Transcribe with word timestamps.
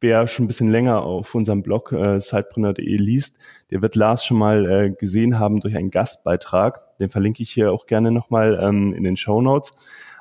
wer 0.00 0.26
schon 0.26 0.44
ein 0.44 0.48
bisschen 0.48 0.70
länger 0.70 1.02
auf 1.02 1.34
unserem 1.34 1.62
Blog 1.62 1.92
äh, 1.92 2.20
sidepreneur.de 2.20 2.96
liest, 2.96 3.38
der 3.70 3.82
wird 3.82 3.94
Lars 3.94 4.24
schon 4.24 4.38
mal 4.38 4.68
äh, 4.70 4.90
gesehen 4.90 5.38
haben 5.38 5.60
durch 5.60 5.76
einen 5.76 5.90
Gastbeitrag. 5.90 6.96
Den 6.98 7.10
verlinke 7.10 7.42
ich 7.42 7.50
hier 7.50 7.72
auch 7.72 7.86
gerne 7.86 8.10
nochmal 8.10 8.58
ähm, 8.62 8.92
in 8.92 9.04
den 9.04 9.16
Show 9.16 9.40
Notes. 9.40 9.72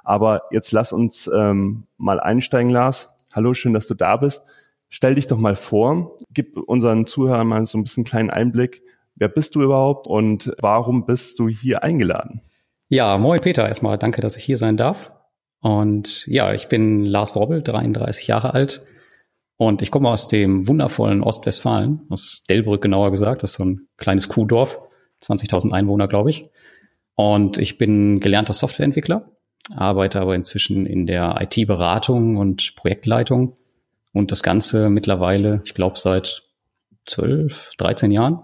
Aber 0.04 0.44
jetzt 0.52 0.72
lass 0.72 0.94
uns 0.94 1.30
ähm, 1.34 1.86
mal 1.98 2.20
einsteigen, 2.20 2.72
Lars. 2.72 3.10
Hallo, 3.32 3.54
schön, 3.54 3.73
dass 3.73 3.88
du 3.88 3.94
da 3.94 4.18
bist. 4.18 4.46
Stell 4.90 5.16
dich 5.16 5.28
doch 5.28 5.38
mal 5.38 5.56
vor, 5.56 6.18
gib 6.34 6.58
unseren 6.58 7.06
Zuhörern 7.06 7.48
mal 7.48 7.66
so 7.66 7.78
ein 7.78 7.84
bisschen 7.84 8.06
kleinen 8.06 8.32
Einblick. 8.32 8.82
Wer 9.16 9.28
bist 9.28 9.54
du 9.54 9.62
überhaupt 9.62 10.08
und 10.08 10.52
warum 10.59 11.06
bist 11.06 11.38
du 11.40 11.48
hier 11.48 11.84
eingeladen? 11.84 12.42
Ja, 12.88 13.18
moin 13.20 13.40
Peter, 13.40 13.68
erstmal 13.68 14.00
danke, 14.00 14.22
dass 14.22 14.36
ich 14.36 14.44
hier 14.44 14.58
sein 14.58 14.78
darf. 14.78 15.12
Und 15.62 16.26
ja, 16.26 16.54
ich 16.54 16.70
bin 16.70 17.04
Lars 17.04 17.36
Wobbel, 17.36 17.62
33 17.62 18.26
Jahre 18.28 18.54
alt, 18.56 18.84
und 19.59 19.81
ich 19.81 19.91
komme 19.91 20.08
aus 20.08 20.30
dem 20.30 20.70
wundervollen 20.70 21.22
Ostwestfalen, 21.22 22.04
aus 22.08 22.45
Delbrück 22.50 22.81
genauer 22.81 23.12
gesagt. 23.12 23.44
Das 23.44 23.52
ist 23.52 23.58
so 23.58 23.66
ein 23.66 23.89
kleines 23.97 24.30
Kuhdorf, 24.30 24.80
20.000 25.22 25.73
Einwohner, 25.73 26.08
glaube 26.08 26.30
ich. 26.30 26.50
Und 27.16 27.58
ich 27.58 27.78
bin 27.78 28.22
gelernter 28.22 28.53
Softwareentwickler, 28.53 29.34
arbeite 29.75 30.22
aber 30.22 30.34
inzwischen 30.34 30.86
in 30.86 31.06
der 31.06 31.36
IT-Beratung 31.42 32.38
und 32.38 32.73
Projektleitung. 32.78 33.53
Und 34.14 34.31
das 34.31 34.44
Ganze 34.44 34.89
mittlerweile, 34.89 35.62
ich 35.66 35.73
glaube, 35.73 36.00
seit 36.00 36.44
12, 37.08 37.73
13 37.78 38.12
Jahren. 38.12 38.39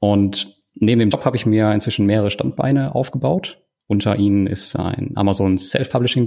Und 0.00 0.60
neben 0.74 0.98
dem 0.98 1.08
Job 1.08 1.24
habe 1.24 1.38
ich 1.38 1.46
mir 1.46 1.72
inzwischen 1.72 2.04
mehrere 2.04 2.30
Standbeine 2.30 2.94
aufgebaut. 2.94 3.62
Unter 3.86 4.16
ihnen 4.16 4.46
ist 4.46 4.76
ein 4.76 5.12
Amazon 5.14 5.56
Self-Publishing 5.56 6.26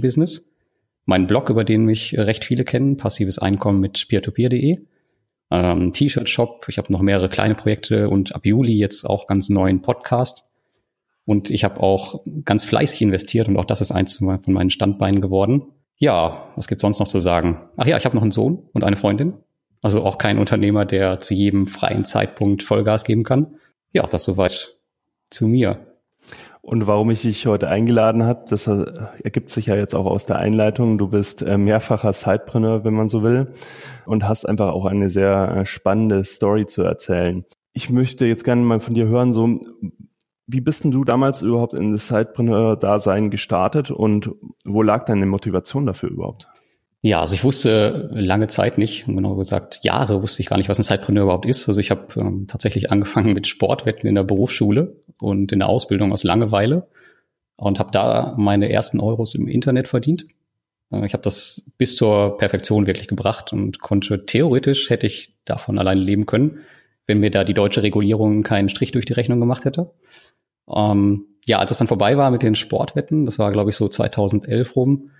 Mein 1.06 1.26
Blog, 1.26 1.50
über 1.50 1.64
den 1.64 1.84
mich 1.84 2.16
recht 2.16 2.44
viele 2.44 2.64
kennen, 2.64 2.96
passives 2.96 3.38
Einkommen 3.38 3.80
mit 3.80 4.08
peertopeer.de. 4.08 4.78
Ähm, 5.50 5.92
T-Shirt-Shop, 5.92 6.66
ich 6.68 6.78
habe 6.78 6.92
noch 6.92 7.00
mehrere 7.00 7.28
kleine 7.28 7.54
Projekte 7.54 8.08
und 8.08 8.34
ab 8.34 8.46
Juli 8.46 8.74
jetzt 8.78 9.04
auch 9.04 9.26
ganz 9.26 9.50
neuen 9.50 9.82
Podcast. 9.82 10.46
Und 11.26 11.50
ich 11.50 11.64
habe 11.64 11.80
auch 11.80 12.20
ganz 12.44 12.64
fleißig 12.64 13.02
investiert 13.02 13.48
und 13.48 13.56
auch 13.56 13.64
das 13.64 13.80
ist 13.80 13.92
eins 13.92 14.16
von 14.16 14.40
meinen 14.46 14.70
Standbeinen 14.70 15.20
geworden. 15.20 15.62
Ja, 15.96 16.50
was 16.54 16.68
gibt's 16.68 16.82
sonst 16.82 16.98
noch 17.00 17.08
zu 17.08 17.20
sagen? 17.20 17.68
Ach 17.76 17.86
ja, 17.86 17.96
ich 17.96 18.04
habe 18.04 18.16
noch 18.16 18.22
einen 18.22 18.30
Sohn 18.30 18.68
und 18.72 18.84
eine 18.84 18.96
Freundin. 18.96 19.34
Also 19.80 20.02
auch 20.02 20.18
kein 20.18 20.38
Unternehmer, 20.38 20.86
der 20.86 21.20
zu 21.20 21.34
jedem 21.34 21.66
freien 21.66 22.04
Zeitpunkt 22.04 22.62
Vollgas 22.62 23.04
geben 23.04 23.22
kann. 23.22 23.56
Ja, 23.92 24.02
das 24.04 24.24
soweit 24.24 24.76
zu 25.30 25.46
mir. 25.46 25.93
Und 26.64 26.86
warum 26.86 27.10
ich 27.10 27.20
dich 27.20 27.46
heute 27.46 27.68
eingeladen 27.68 28.24
habe, 28.24 28.46
das 28.48 28.66
ergibt 28.66 29.50
sich 29.50 29.66
ja 29.66 29.76
jetzt 29.76 29.94
auch 29.94 30.06
aus 30.06 30.24
der 30.24 30.38
Einleitung. 30.38 30.96
Du 30.96 31.08
bist 31.08 31.42
äh, 31.42 31.58
mehrfacher 31.58 32.14
Sidepreneur, 32.14 32.84
wenn 32.84 32.94
man 32.94 33.06
so 33.06 33.22
will, 33.22 33.52
und 34.06 34.26
hast 34.26 34.48
einfach 34.48 34.72
auch 34.72 34.86
eine 34.86 35.10
sehr 35.10 35.56
äh, 35.56 35.66
spannende 35.66 36.24
Story 36.24 36.64
zu 36.64 36.82
erzählen. 36.82 37.44
Ich 37.74 37.90
möchte 37.90 38.24
jetzt 38.24 38.44
gerne 38.44 38.62
mal 38.62 38.80
von 38.80 38.94
dir 38.94 39.06
hören, 39.06 39.34
so, 39.34 39.58
wie 40.46 40.60
bist 40.62 40.84
denn 40.84 40.90
du 40.90 41.04
damals 41.04 41.42
überhaupt 41.42 41.74
in 41.74 41.92
das 41.92 42.08
Sidepreneur-Dasein 42.08 43.28
gestartet 43.28 43.90
und 43.90 44.30
wo 44.64 44.80
lag 44.82 45.04
deine 45.04 45.26
Motivation 45.26 45.84
dafür 45.84 46.10
überhaupt? 46.10 46.48
Ja, 47.04 47.20
also 47.20 47.34
ich 47.34 47.44
wusste 47.44 48.08
lange 48.14 48.46
Zeit 48.46 48.78
nicht, 48.78 49.04
genau 49.04 49.34
gesagt 49.34 49.80
Jahre 49.82 50.22
wusste 50.22 50.40
ich 50.40 50.48
gar 50.48 50.56
nicht, 50.56 50.70
was 50.70 50.78
ein 50.78 50.84
Sidepreneur 50.84 51.24
überhaupt 51.24 51.44
ist. 51.44 51.68
Also 51.68 51.78
ich 51.78 51.90
habe 51.90 52.18
ähm, 52.18 52.46
tatsächlich 52.48 52.90
angefangen 52.90 53.34
mit 53.34 53.46
Sportwetten 53.46 54.08
in 54.08 54.14
der 54.14 54.22
Berufsschule 54.22 54.96
und 55.20 55.52
in 55.52 55.58
der 55.58 55.68
Ausbildung 55.68 56.12
aus 56.12 56.24
Langeweile 56.24 56.88
und 57.56 57.78
habe 57.78 57.90
da 57.90 58.34
meine 58.38 58.72
ersten 58.72 59.00
Euros 59.00 59.34
im 59.34 59.48
Internet 59.48 59.86
verdient. 59.88 60.24
Äh, 60.90 61.04
ich 61.04 61.12
habe 61.12 61.22
das 61.22 61.70
bis 61.76 61.94
zur 61.94 62.38
Perfektion 62.38 62.86
wirklich 62.86 63.06
gebracht 63.06 63.52
und 63.52 63.80
konnte 63.80 64.24
theoretisch 64.24 64.88
hätte 64.88 65.06
ich 65.06 65.36
davon 65.44 65.78
alleine 65.78 66.00
leben 66.00 66.24
können, 66.24 66.60
wenn 67.06 67.20
mir 67.20 67.30
da 67.30 67.44
die 67.44 67.52
deutsche 67.52 67.82
Regulierung 67.82 68.44
keinen 68.44 68.70
Strich 68.70 68.92
durch 68.92 69.04
die 69.04 69.12
Rechnung 69.12 69.40
gemacht 69.40 69.66
hätte. 69.66 69.90
Ähm, 70.74 71.26
ja, 71.44 71.58
als 71.58 71.70
es 71.70 71.76
dann 71.76 71.86
vorbei 71.86 72.16
war 72.16 72.30
mit 72.30 72.42
den 72.42 72.54
Sportwetten, 72.54 73.26
das 73.26 73.38
war 73.38 73.52
glaube 73.52 73.68
ich 73.68 73.76
so 73.76 73.88
2011 73.88 74.74
rum, 74.74 75.10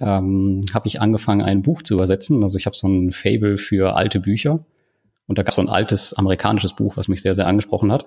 ähm, 0.00 0.64
habe 0.74 0.88
ich 0.88 1.00
angefangen, 1.00 1.42
ein 1.42 1.62
Buch 1.62 1.82
zu 1.82 1.94
übersetzen. 1.94 2.42
Also 2.42 2.58
ich 2.58 2.66
habe 2.66 2.76
so 2.76 2.86
ein 2.86 3.12
Fable 3.12 3.58
für 3.58 3.96
alte 3.96 4.20
Bücher. 4.20 4.64
Und 5.26 5.38
da 5.38 5.42
gab 5.42 5.50
es 5.50 5.56
so 5.56 5.62
ein 5.62 5.68
altes 5.68 6.14
amerikanisches 6.14 6.74
Buch, 6.74 6.96
was 6.96 7.08
mich 7.08 7.22
sehr, 7.22 7.34
sehr 7.34 7.46
angesprochen 7.46 7.90
hat. 7.90 8.06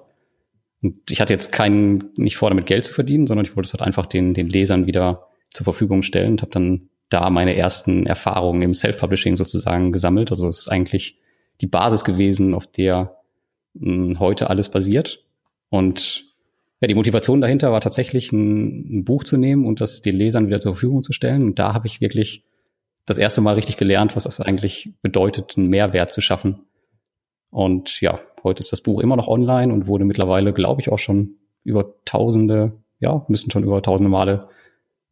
Und 0.82 1.12
ich 1.12 1.20
hatte 1.20 1.34
jetzt 1.34 1.52
keinen, 1.52 2.12
nicht 2.16 2.38
vor, 2.38 2.50
damit 2.50 2.66
Geld 2.66 2.86
zu 2.86 2.94
verdienen, 2.94 3.28
sondern 3.28 3.46
ich 3.46 3.56
wollte 3.56 3.68
es 3.68 3.74
halt 3.74 3.82
einfach 3.82 4.06
den, 4.06 4.34
den 4.34 4.48
Lesern 4.48 4.88
wieder 4.88 5.28
zur 5.52 5.66
Verfügung 5.66 6.04
stellen 6.04 6.34
und 6.34 6.42
habe 6.42 6.52
dann 6.52 6.90
da 7.10 7.30
meine 7.30 7.56
ersten 7.56 8.06
Erfahrungen 8.06 8.62
im 8.62 8.74
Self-Publishing 8.74 9.36
sozusagen 9.36 9.92
gesammelt. 9.92 10.32
Also 10.32 10.48
es 10.48 10.60
ist 10.60 10.68
eigentlich 10.70 11.20
die 11.60 11.68
Basis 11.68 12.06
gewesen, 12.06 12.54
auf 12.54 12.68
der 12.68 13.18
mh, 13.74 14.14
hm, 14.14 14.20
heute 14.20 14.50
alles 14.50 14.70
basiert. 14.70 15.26
Und 15.70 16.29
ja, 16.82 16.88
die 16.88 16.96
Motivation 16.96 17.42
dahinter 17.42 17.72
war 17.72 17.82
tatsächlich 17.82 18.32
ein, 18.32 19.00
ein, 19.00 19.06
Buch 19.06 19.24
zu 19.24 19.38
nehmen 19.38 19.66
und 19.66 19.82
das 19.82 20.02
den 20.02 20.16
Lesern 20.16 20.48
wieder 20.48 20.60
zur 20.60 20.74
Verfügung 20.74 21.04
zu 21.04 21.12
stellen. 21.12 21.44
Und 21.44 21.60
da 21.60 21.74
habe 21.74 21.88
ich 21.88 22.00
wirklich 22.00 22.44
das 23.06 23.18
erste 23.18 23.42
Mal 23.42 23.56
richtig 23.56 23.78
gelernt, 23.78 24.16
was 24.16 24.24
das 24.24 24.40
eigentlich 24.40 24.94
bedeutet, 25.02 25.56
einen 25.58 25.68
Mehrwert 25.68 26.12
zu 26.12 26.22
schaffen. 26.22 26.62
Und 27.50 28.00
ja, 28.02 28.20
heute 28.44 28.62
ist 28.62 28.72
das 28.72 28.82
Buch 28.82 29.02
immer 29.02 29.16
noch 29.16 29.28
online 29.28 29.74
und 29.74 29.88
wurde 29.88 30.06
mittlerweile, 30.06 30.54
glaube 30.54 30.82
ich, 30.82 30.90
auch 30.90 31.00
schon 31.00 31.36
über 31.64 31.96
tausende, 32.06 32.74
ja, 33.00 33.26
müssen 33.28 33.52
schon 33.52 33.64
über 33.64 33.82
tausende 33.82 34.10
Male 34.10 34.48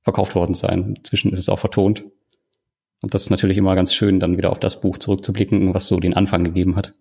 verkauft 0.03 0.35
worden 0.35 0.53
sein. 0.53 0.95
Inzwischen 0.97 1.33
ist 1.33 1.39
es 1.39 1.49
auch 1.49 1.59
vertont. 1.59 2.05
Und 3.01 3.13
das 3.13 3.23
ist 3.23 3.29
natürlich 3.29 3.57
immer 3.57 3.75
ganz 3.75 3.93
schön, 3.93 4.19
dann 4.19 4.37
wieder 4.37 4.51
auf 4.51 4.59
das 4.59 4.79
Buch 4.79 4.97
zurückzublicken, 4.97 5.73
was 5.73 5.87
so 5.87 5.99
den 5.99 6.13
Anfang 6.13 6.43
gegeben 6.43 6.75
hat. 6.75 6.93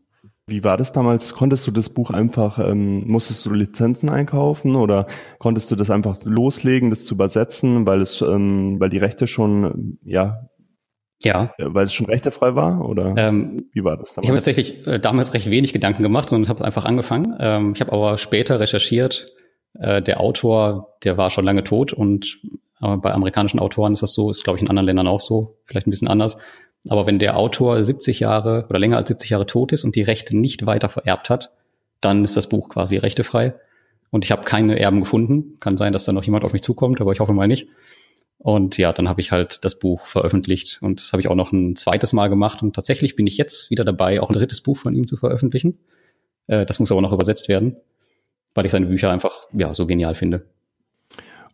Wie 0.48 0.62
war 0.62 0.76
das 0.76 0.92
damals? 0.92 1.34
Konntest 1.34 1.66
du 1.66 1.72
das 1.72 1.88
Buch 1.88 2.10
einfach, 2.10 2.60
ähm, 2.60 3.04
musstest 3.08 3.44
du 3.44 3.52
Lizenzen 3.52 4.08
einkaufen 4.08 4.76
oder 4.76 5.08
konntest 5.38 5.70
du 5.72 5.74
das 5.76 5.90
einfach 5.90 6.18
loslegen, 6.22 6.90
das 6.90 7.04
zu 7.04 7.14
übersetzen, 7.14 7.84
weil 7.84 8.00
es, 8.00 8.22
ähm, 8.22 8.78
weil 8.78 8.88
die 8.88 8.98
Rechte 8.98 9.26
schon, 9.26 9.98
ja, 10.04 10.48
ja. 11.22 11.52
Äh, 11.58 11.66
weil 11.68 11.84
es 11.84 11.94
schon 11.94 12.06
rechtefrei 12.06 12.54
war? 12.54 12.88
Oder 12.88 13.14
ähm, 13.16 13.70
wie 13.72 13.82
war 13.82 13.96
das 13.96 14.14
damals? 14.14 14.24
Ich 14.24 14.28
habe 14.28 14.36
tatsächlich 14.36 14.86
äh, 14.86 15.00
damals 15.00 15.34
recht 15.34 15.50
wenig 15.50 15.72
Gedanken 15.72 16.02
gemacht 16.02 16.32
und 16.32 16.48
habe 16.48 16.64
einfach 16.64 16.84
angefangen. 16.84 17.36
Ähm, 17.40 17.72
ich 17.74 17.80
habe 17.80 17.92
aber 17.92 18.18
später 18.18 18.60
recherchiert, 18.60 19.32
äh, 19.74 20.02
der 20.02 20.20
Autor, 20.20 20.96
der 21.04 21.16
war 21.16 21.30
schon 21.30 21.44
lange 21.44 21.64
tot 21.64 21.92
und 21.92 22.40
äh, 22.80 22.96
bei 22.96 23.12
amerikanischen 23.12 23.58
Autoren 23.58 23.94
ist 23.94 24.02
das 24.02 24.12
so, 24.12 24.30
ist 24.30 24.44
glaube 24.44 24.58
ich 24.58 24.62
in 24.62 24.68
anderen 24.68 24.86
Ländern 24.86 25.08
auch 25.08 25.20
so, 25.20 25.58
vielleicht 25.64 25.86
ein 25.86 25.90
bisschen 25.90 26.08
anders. 26.08 26.36
Aber 26.88 27.06
wenn 27.06 27.18
der 27.18 27.36
Autor 27.36 27.82
70 27.82 28.20
Jahre 28.20 28.66
oder 28.68 28.78
länger 28.78 28.96
als 28.96 29.08
70 29.08 29.30
Jahre 29.30 29.46
tot 29.46 29.72
ist 29.72 29.84
und 29.84 29.96
die 29.96 30.02
Rechte 30.02 30.36
nicht 30.36 30.66
weiter 30.66 30.88
vererbt 30.88 31.30
hat, 31.30 31.50
dann 32.00 32.24
ist 32.24 32.36
das 32.36 32.48
Buch 32.48 32.68
quasi 32.68 32.96
rechtefrei. 32.96 33.54
Und 34.10 34.24
ich 34.24 34.30
habe 34.30 34.44
keine 34.44 34.78
Erben 34.78 35.00
gefunden. 35.00 35.58
Kann 35.60 35.76
sein, 35.76 35.92
dass 35.92 36.04
da 36.04 36.12
noch 36.12 36.24
jemand 36.24 36.44
auf 36.44 36.52
mich 36.52 36.62
zukommt, 36.62 37.00
aber 37.00 37.12
ich 37.12 37.20
hoffe 37.20 37.32
mal 37.32 37.48
nicht. 37.48 37.68
Und 38.38 38.78
ja, 38.78 38.92
dann 38.92 39.08
habe 39.08 39.20
ich 39.20 39.32
halt 39.32 39.64
das 39.64 39.78
Buch 39.78 40.06
veröffentlicht. 40.06 40.78
Und 40.80 41.00
das 41.00 41.12
habe 41.12 41.20
ich 41.20 41.28
auch 41.28 41.34
noch 41.34 41.52
ein 41.52 41.74
zweites 41.74 42.12
Mal 42.12 42.28
gemacht. 42.28 42.62
Und 42.62 42.74
tatsächlich 42.74 43.16
bin 43.16 43.26
ich 43.26 43.36
jetzt 43.36 43.70
wieder 43.70 43.84
dabei, 43.84 44.20
auch 44.20 44.30
ein 44.30 44.36
drittes 44.36 44.60
Buch 44.60 44.76
von 44.76 44.94
ihm 44.94 45.06
zu 45.06 45.16
veröffentlichen. 45.16 45.78
Äh, 46.46 46.66
das 46.66 46.78
muss 46.78 46.92
aber 46.92 47.00
noch 47.00 47.12
übersetzt 47.12 47.48
werden, 47.48 47.76
weil 48.54 48.66
ich 48.66 48.72
seine 48.72 48.86
Bücher 48.86 49.10
einfach 49.10 49.48
ja 49.52 49.74
so 49.74 49.86
genial 49.86 50.14
finde. 50.14 50.46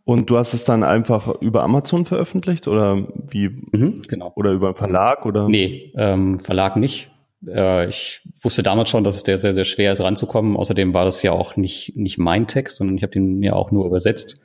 Und 0.05 0.29
du 0.29 0.37
hast 0.37 0.53
es 0.53 0.65
dann 0.65 0.83
einfach 0.83 1.33
über 1.39 1.63
Amazon 1.63 2.05
veröffentlicht 2.05 2.67
oder 2.67 3.07
wie? 3.29 3.49
Mhm, 3.71 4.01
genau. 4.07 4.33
Oder 4.35 4.51
über 4.51 4.75
Verlag 4.75 5.25
oder? 5.25 5.47
Nee, 5.47 5.93
ähm, 5.95 6.39
Verlag 6.39 6.75
nicht. 6.75 7.09
Äh, 7.47 7.87
ich 7.87 8.21
wusste 8.41 8.63
damals 8.63 8.89
schon, 8.89 9.05
dass 9.05 9.15
es 9.15 9.23
der 9.23 9.37
sehr, 9.37 9.53
sehr 9.53 9.63
schwer 9.63 9.93
ist 9.93 10.01
ranzukommen. 10.01 10.57
Außerdem 10.57 10.93
war 10.93 11.05
das 11.05 11.23
ja 11.23 11.31
auch 11.31 11.55
nicht, 11.55 11.95
nicht 11.95 12.17
mein 12.17 12.47
Text, 12.47 12.77
sondern 12.77 12.97
ich 12.97 13.03
habe 13.03 13.13
den 13.13 13.41
ja 13.41 13.53
auch 13.53 13.71
nur 13.71 13.85
übersetzt. 13.85 14.41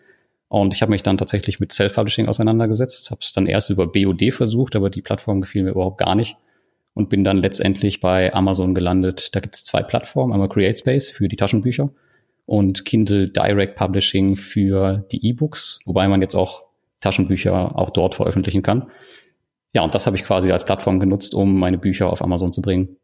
Und 0.46 0.74
ich 0.74 0.80
habe 0.80 0.90
mich 0.90 1.02
dann 1.02 1.18
tatsächlich 1.18 1.60
mit 1.60 1.72
Self-Publishing 1.72 2.26
auseinandergesetzt, 2.26 3.10
habe 3.10 3.20
es 3.22 3.32
dann 3.32 3.46
erst 3.46 3.68
über 3.68 3.86
BOD 3.86 4.32
versucht, 4.32 4.76
aber 4.76 4.88
die 4.90 5.02
Plattform 5.02 5.42
gefiel 5.42 5.62
mir 5.62 5.70
überhaupt 5.70 5.98
gar 5.98 6.14
nicht 6.14 6.36
und 6.94 7.10
bin 7.10 7.22
dann 7.22 7.36
letztendlich 7.36 8.00
bei 8.00 8.32
Amazon 8.32 8.74
gelandet. 8.74 9.34
Da 9.34 9.40
gibt 9.40 9.56
es 9.56 9.64
zwei 9.64 9.82
Plattformen, 9.82 10.32
einmal 10.32 10.48
CreateSpace 10.48 11.10
für 11.10 11.28
die 11.28 11.36
Taschenbücher 11.36 11.90
und 12.48 12.86
Kindle 12.86 13.28
Direct 13.28 13.76
Publishing 13.76 14.34
für 14.34 15.04
die 15.12 15.24
E-Books, 15.28 15.80
wobei 15.84 16.08
man 16.08 16.22
jetzt 16.22 16.34
auch 16.34 16.62
Taschenbücher 17.00 17.78
auch 17.78 17.90
dort 17.90 18.14
veröffentlichen 18.14 18.62
kann. 18.62 18.90
Ja, 19.74 19.82
und 19.82 19.94
das 19.94 20.06
habe 20.06 20.16
ich 20.16 20.24
quasi 20.24 20.50
als 20.50 20.64
Plattform 20.64 20.98
genutzt, 20.98 21.34
um 21.34 21.58
meine 21.58 21.76
Bücher 21.76 22.10
auf 22.10 22.22
Amazon 22.22 22.50
zu 22.50 22.62
bringen. 22.62 22.96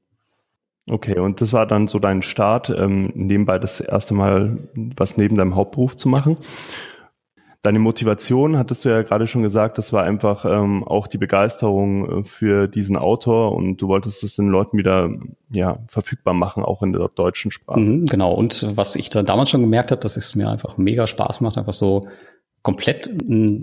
Okay, 0.88 1.18
und 1.18 1.42
das 1.42 1.52
war 1.52 1.66
dann 1.66 1.88
so 1.88 1.98
dein 1.98 2.22
Start, 2.22 2.70
ähm, 2.70 3.12
nebenbei 3.14 3.58
das 3.58 3.80
erste 3.80 4.14
Mal 4.14 4.58
was 4.96 5.18
neben 5.18 5.36
deinem 5.36 5.56
Hauptberuf 5.56 5.94
zu 5.94 6.08
machen. 6.08 6.38
Deine 7.64 7.78
Motivation, 7.78 8.58
hattest 8.58 8.84
du 8.84 8.90
ja 8.90 9.02
gerade 9.02 9.26
schon 9.26 9.42
gesagt, 9.42 9.78
das 9.78 9.92
war 9.92 10.04
einfach 10.04 10.44
ähm, 10.44 10.84
auch 10.84 11.06
die 11.06 11.18
Begeisterung 11.18 12.20
äh, 12.20 12.24
für 12.24 12.68
diesen 12.68 12.96
Autor 12.96 13.52
und 13.52 13.78
du 13.78 13.88
wolltest 13.88 14.22
es 14.22 14.36
den 14.36 14.48
Leuten 14.48 14.76
wieder 14.76 15.10
ja, 15.50 15.78
verfügbar 15.88 16.34
machen, 16.34 16.62
auch 16.62 16.82
in 16.82 16.92
der 16.92 17.08
deutschen 17.08 17.50
Sprache. 17.50 17.80
Mhm, 17.80 18.06
genau, 18.06 18.34
und 18.34 18.76
was 18.76 18.96
ich 18.96 19.08
dann 19.08 19.26
damals 19.26 19.50
schon 19.50 19.62
gemerkt 19.62 19.90
habe, 19.90 20.02
dass 20.02 20.16
es 20.16 20.34
mir 20.34 20.50
einfach 20.50 20.76
mega 20.76 21.06
Spaß 21.06 21.40
macht, 21.40 21.58
einfach 21.58 21.72
so 21.72 22.06
komplett 22.62 23.10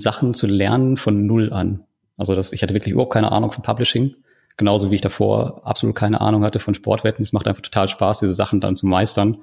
Sachen 0.02 0.34
zu 0.34 0.48
lernen 0.48 0.98
von 0.98 1.26
Null 1.26 1.54
an. 1.54 1.84
Also 2.18 2.36
das, 2.36 2.52
ich 2.52 2.64
hatte 2.64 2.74
wirklich 2.74 2.94
überhaupt 2.94 3.14
keine 3.14 3.32
Ahnung 3.32 3.52
von 3.52 3.64
Publishing 3.64 4.16
genauso 4.58 4.92
wie 4.92 4.96
ich 4.96 5.02
davor 5.02 5.62
absolut 5.66 5.96
keine 5.96 6.22
Ahnung 6.22 6.44
hatte 6.44 6.60
von 6.60 6.74
Sportwetten. 6.74 7.24
Es 7.24 7.34
macht 7.34 7.48
einfach 7.48 7.62
total 7.62 7.88
Spaß, 7.88 8.20
diese 8.20 8.34
Sachen 8.34 8.62
dann 8.62 8.76
zu 8.76 8.86
meistern 8.86 9.40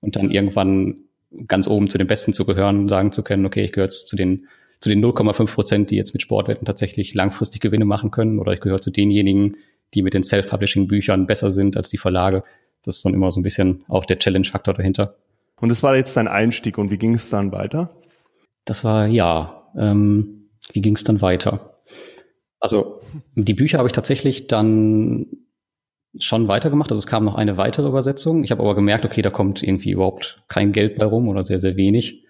und 0.00 0.16
dann 0.16 0.30
irgendwann 0.30 1.00
ganz 1.46 1.68
oben 1.68 1.88
zu 1.90 1.98
den 1.98 2.06
Besten 2.06 2.32
zu 2.32 2.44
gehören 2.44 2.80
und 2.80 2.88
sagen 2.88 3.12
zu 3.12 3.22
können, 3.22 3.46
okay, 3.46 3.64
ich 3.64 3.72
gehöre 3.72 3.86
jetzt 3.86 4.08
zu 4.08 4.16
den 4.16 4.46
zu 4.80 4.90
den 4.90 5.02
0,5 5.02 5.54
Prozent, 5.54 5.90
die 5.90 5.96
jetzt 5.96 6.12
mit 6.12 6.20
Sportwetten 6.20 6.66
tatsächlich 6.66 7.14
langfristig 7.14 7.62
Gewinne 7.62 7.86
machen 7.86 8.10
können, 8.10 8.38
oder 8.38 8.52
ich 8.52 8.60
gehöre 8.60 8.82
zu 8.82 8.90
denjenigen, 8.90 9.56
die 9.94 10.02
mit 10.02 10.12
den 10.12 10.22
Self-Publishing-Büchern 10.22 11.26
besser 11.26 11.50
sind 11.50 11.76
als 11.76 11.88
die 11.88 11.96
Verlage. 11.96 12.44
Das 12.82 12.96
ist 12.96 13.04
dann 13.04 13.14
immer 13.14 13.30
so 13.30 13.40
ein 13.40 13.42
bisschen 13.42 13.84
auch 13.88 14.04
der 14.04 14.18
Challenge-Faktor 14.18 14.74
dahinter. 14.74 15.16
Und 15.60 15.70
das 15.70 15.82
war 15.82 15.96
jetzt 15.96 16.16
dein 16.16 16.28
Einstieg 16.28 16.76
und 16.76 16.90
wie 16.90 16.98
ging 16.98 17.14
es 17.14 17.30
dann 17.30 17.52
weiter? 17.52 17.96
Das 18.64 18.84
war 18.84 19.06
ja. 19.06 19.70
Ähm, 19.76 20.50
wie 20.72 20.82
ging 20.82 20.96
es 20.96 21.04
dann 21.04 21.22
weiter? 21.22 21.80
Also 22.60 23.00
die 23.34 23.54
Bücher 23.54 23.78
habe 23.78 23.88
ich 23.88 23.92
tatsächlich 23.92 24.48
dann 24.48 25.26
schon 26.18 26.48
weitergemacht. 26.48 26.90
Also 26.90 26.98
es 26.98 27.06
kam 27.06 27.24
noch 27.24 27.34
eine 27.34 27.56
weitere 27.56 27.88
Übersetzung. 27.88 28.44
Ich 28.44 28.50
habe 28.50 28.62
aber 28.62 28.74
gemerkt, 28.74 29.04
okay, 29.04 29.22
da 29.22 29.30
kommt 29.30 29.62
irgendwie 29.62 29.90
überhaupt 29.90 30.42
kein 30.48 30.72
Geld 30.72 30.96
bei 30.98 31.04
rum 31.04 31.28
oder 31.28 31.42
sehr, 31.42 31.60
sehr 31.60 31.76
wenig. 31.76 32.24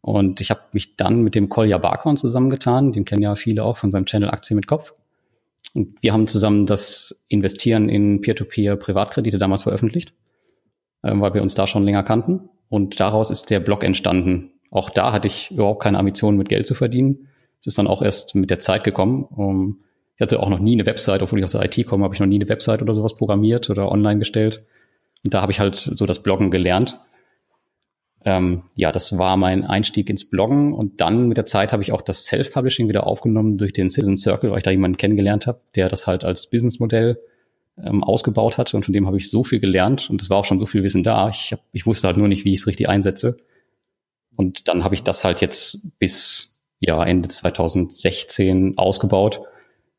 Und 0.00 0.40
ich 0.40 0.50
habe 0.50 0.60
mich 0.72 0.96
dann 0.96 1.22
mit 1.22 1.34
dem 1.34 1.48
Kolja 1.48 1.78
Barkhorn 1.78 2.16
zusammengetan. 2.16 2.92
Den 2.92 3.04
kennen 3.04 3.22
ja 3.22 3.36
viele 3.36 3.64
auch 3.64 3.78
von 3.78 3.90
seinem 3.90 4.04
Channel 4.04 4.30
Aktien 4.30 4.56
mit 4.56 4.66
Kopf. 4.66 4.92
Und 5.72 5.96
wir 6.02 6.12
haben 6.12 6.26
zusammen 6.26 6.66
das 6.66 7.24
Investieren 7.28 7.88
in 7.88 8.20
Peer-to-Peer-Privatkredite 8.20 9.38
damals 9.38 9.62
veröffentlicht, 9.62 10.12
äh, 11.02 11.12
weil 11.14 11.34
wir 11.34 11.42
uns 11.42 11.54
da 11.54 11.66
schon 11.66 11.84
länger 11.84 12.02
kannten. 12.02 12.50
Und 12.68 13.00
daraus 13.00 13.30
ist 13.30 13.50
der 13.50 13.60
Blog 13.60 13.82
entstanden. 13.82 14.52
Auch 14.70 14.90
da 14.90 15.12
hatte 15.12 15.28
ich 15.28 15.50
überhaupt 15.50 15.82
keine 15.82 15.98
Ambitionen, 15.98 16.36
mit 16.36 16.48
Geld 16.48 16.66
zu 16.66 16.74
verdienen. 16.74 17.28
Es 17.60 17.68
ist 17.68 17.78
dann 17.78 17.86
auch 17.86 18.02
erst 18.02 18.34
mit 18.34 18.50
der 18.50 18.58
Zeit 18.58 18.84
gekommen. 18.84 19.78
Ich 20.16 20.20
hatte 20.20 20.40
auch 20.40 20.48
noch 20.48 20.60
nie 20.60 20.72
eine 20.72 20.86
Website, 20.86 21.22
obwohl 21.22 21.38
ich 21.38 21.44
aus 21.44 21.52
der 21.52 21.64
IT 21.64 21.86
komme, 21.86 22.04
habe 22.04 22.14
ich 22.14 22.20
noch 22.20 22.26
nie 22.26 22.36
eine 22.36 22.48
Website 22.48 22.82
oder 22.82 22.94
sowas 22.94 23.16
programmiert 23.16 23.68
oder 23.70 23.90
online 23.90 24.18
gestellt. 24.18 24.64
Und 25.24 25.34
da 25.34 25.42
habe 25.42 25.52
ich 25.52 25.60
halt 25.60 25.76
so 25.76 26.06
das 26.06 26.22
Bloggen 26.22 26.50
gelernt. 26.50 27.00
Ähm, 28.24 28.62
ja, 28.74 28.90
das 28.92 29.18
war 29.18 29.36
mein 29.36 29.64
Einstieg 29.64 30.08
ins 30.08 30.28
Bloggen 30.30 30.72
und 30.72 31.00
dann 31.00 31.28
mit 31.28 31.36
der 31.36 31.44
Zeit 31.44 31.72
habe 31.72 31.82
ich 31.82 31.92
auch 31.92 32.00
das 32.00 32.24
Self-Publishing 32.24 32.88
wieder 32.88 33.06
aufgenommen 33.06 33.58
durch 33.58 33.72
den 33.72 33.90
Citizen 33.90 34.16
Circle, 34.16 34.50
weil 34.50 34.58
ich 34.58 34.62
da 34.64 34.70
jemanden 34.70 34.96
kennengelernt 34.96 35.46
habe, 35.46 35.60
der 35.74 35.90
das 35.90 36.06
halt 36.06 36.24
als 36.24 36.48
Businessmodell 36.48 37.18
ähm, 37.82 38.02
ausgebaut 38.02 38.56
hat 38.56 38.72
und 38.72 38.84
von 38.84 38.94
dem 38.94 39.06
habe 39.06 39.18
ich 39.18 39.30
so 39.30 39.44
viel 39.44 39.60
gelernt 39.60 40.08
und 40.08 40.22
es 40.22 40.30
war 40.30 40.38
auch 40.38 40.44
schon 40.44 40.58
so 40.58 40.64
viel 40.64 40.82
Wissen 40.82 41.02
da. 41.02 41.28
Ich, 41.28 41.52
hab, 41.52 41.60
ich 41.72 41.86
wusste 41.86 42.06
halt 42.06 42.16
nur 42.16 42.28
nicht, 42.28 42.44
wie 42.44 42.54
ich 42.54 42.60
es 42.60 42.66
richtig 42.66 42.88
einsetze. 42.88 43.36
Und 44.36 44.68
dann 44.68 44.84
habe 44.84 44.94
ich 44.94 45.02
das 45.02 45.24
halt 45.24 45.40
jetzt 45.40 45.98
bis 45.98 46.58
ja 46.80 47.02
Ende 47.04 47.28
2016 47.28 48.78
ausgebaut. 48.78 49.40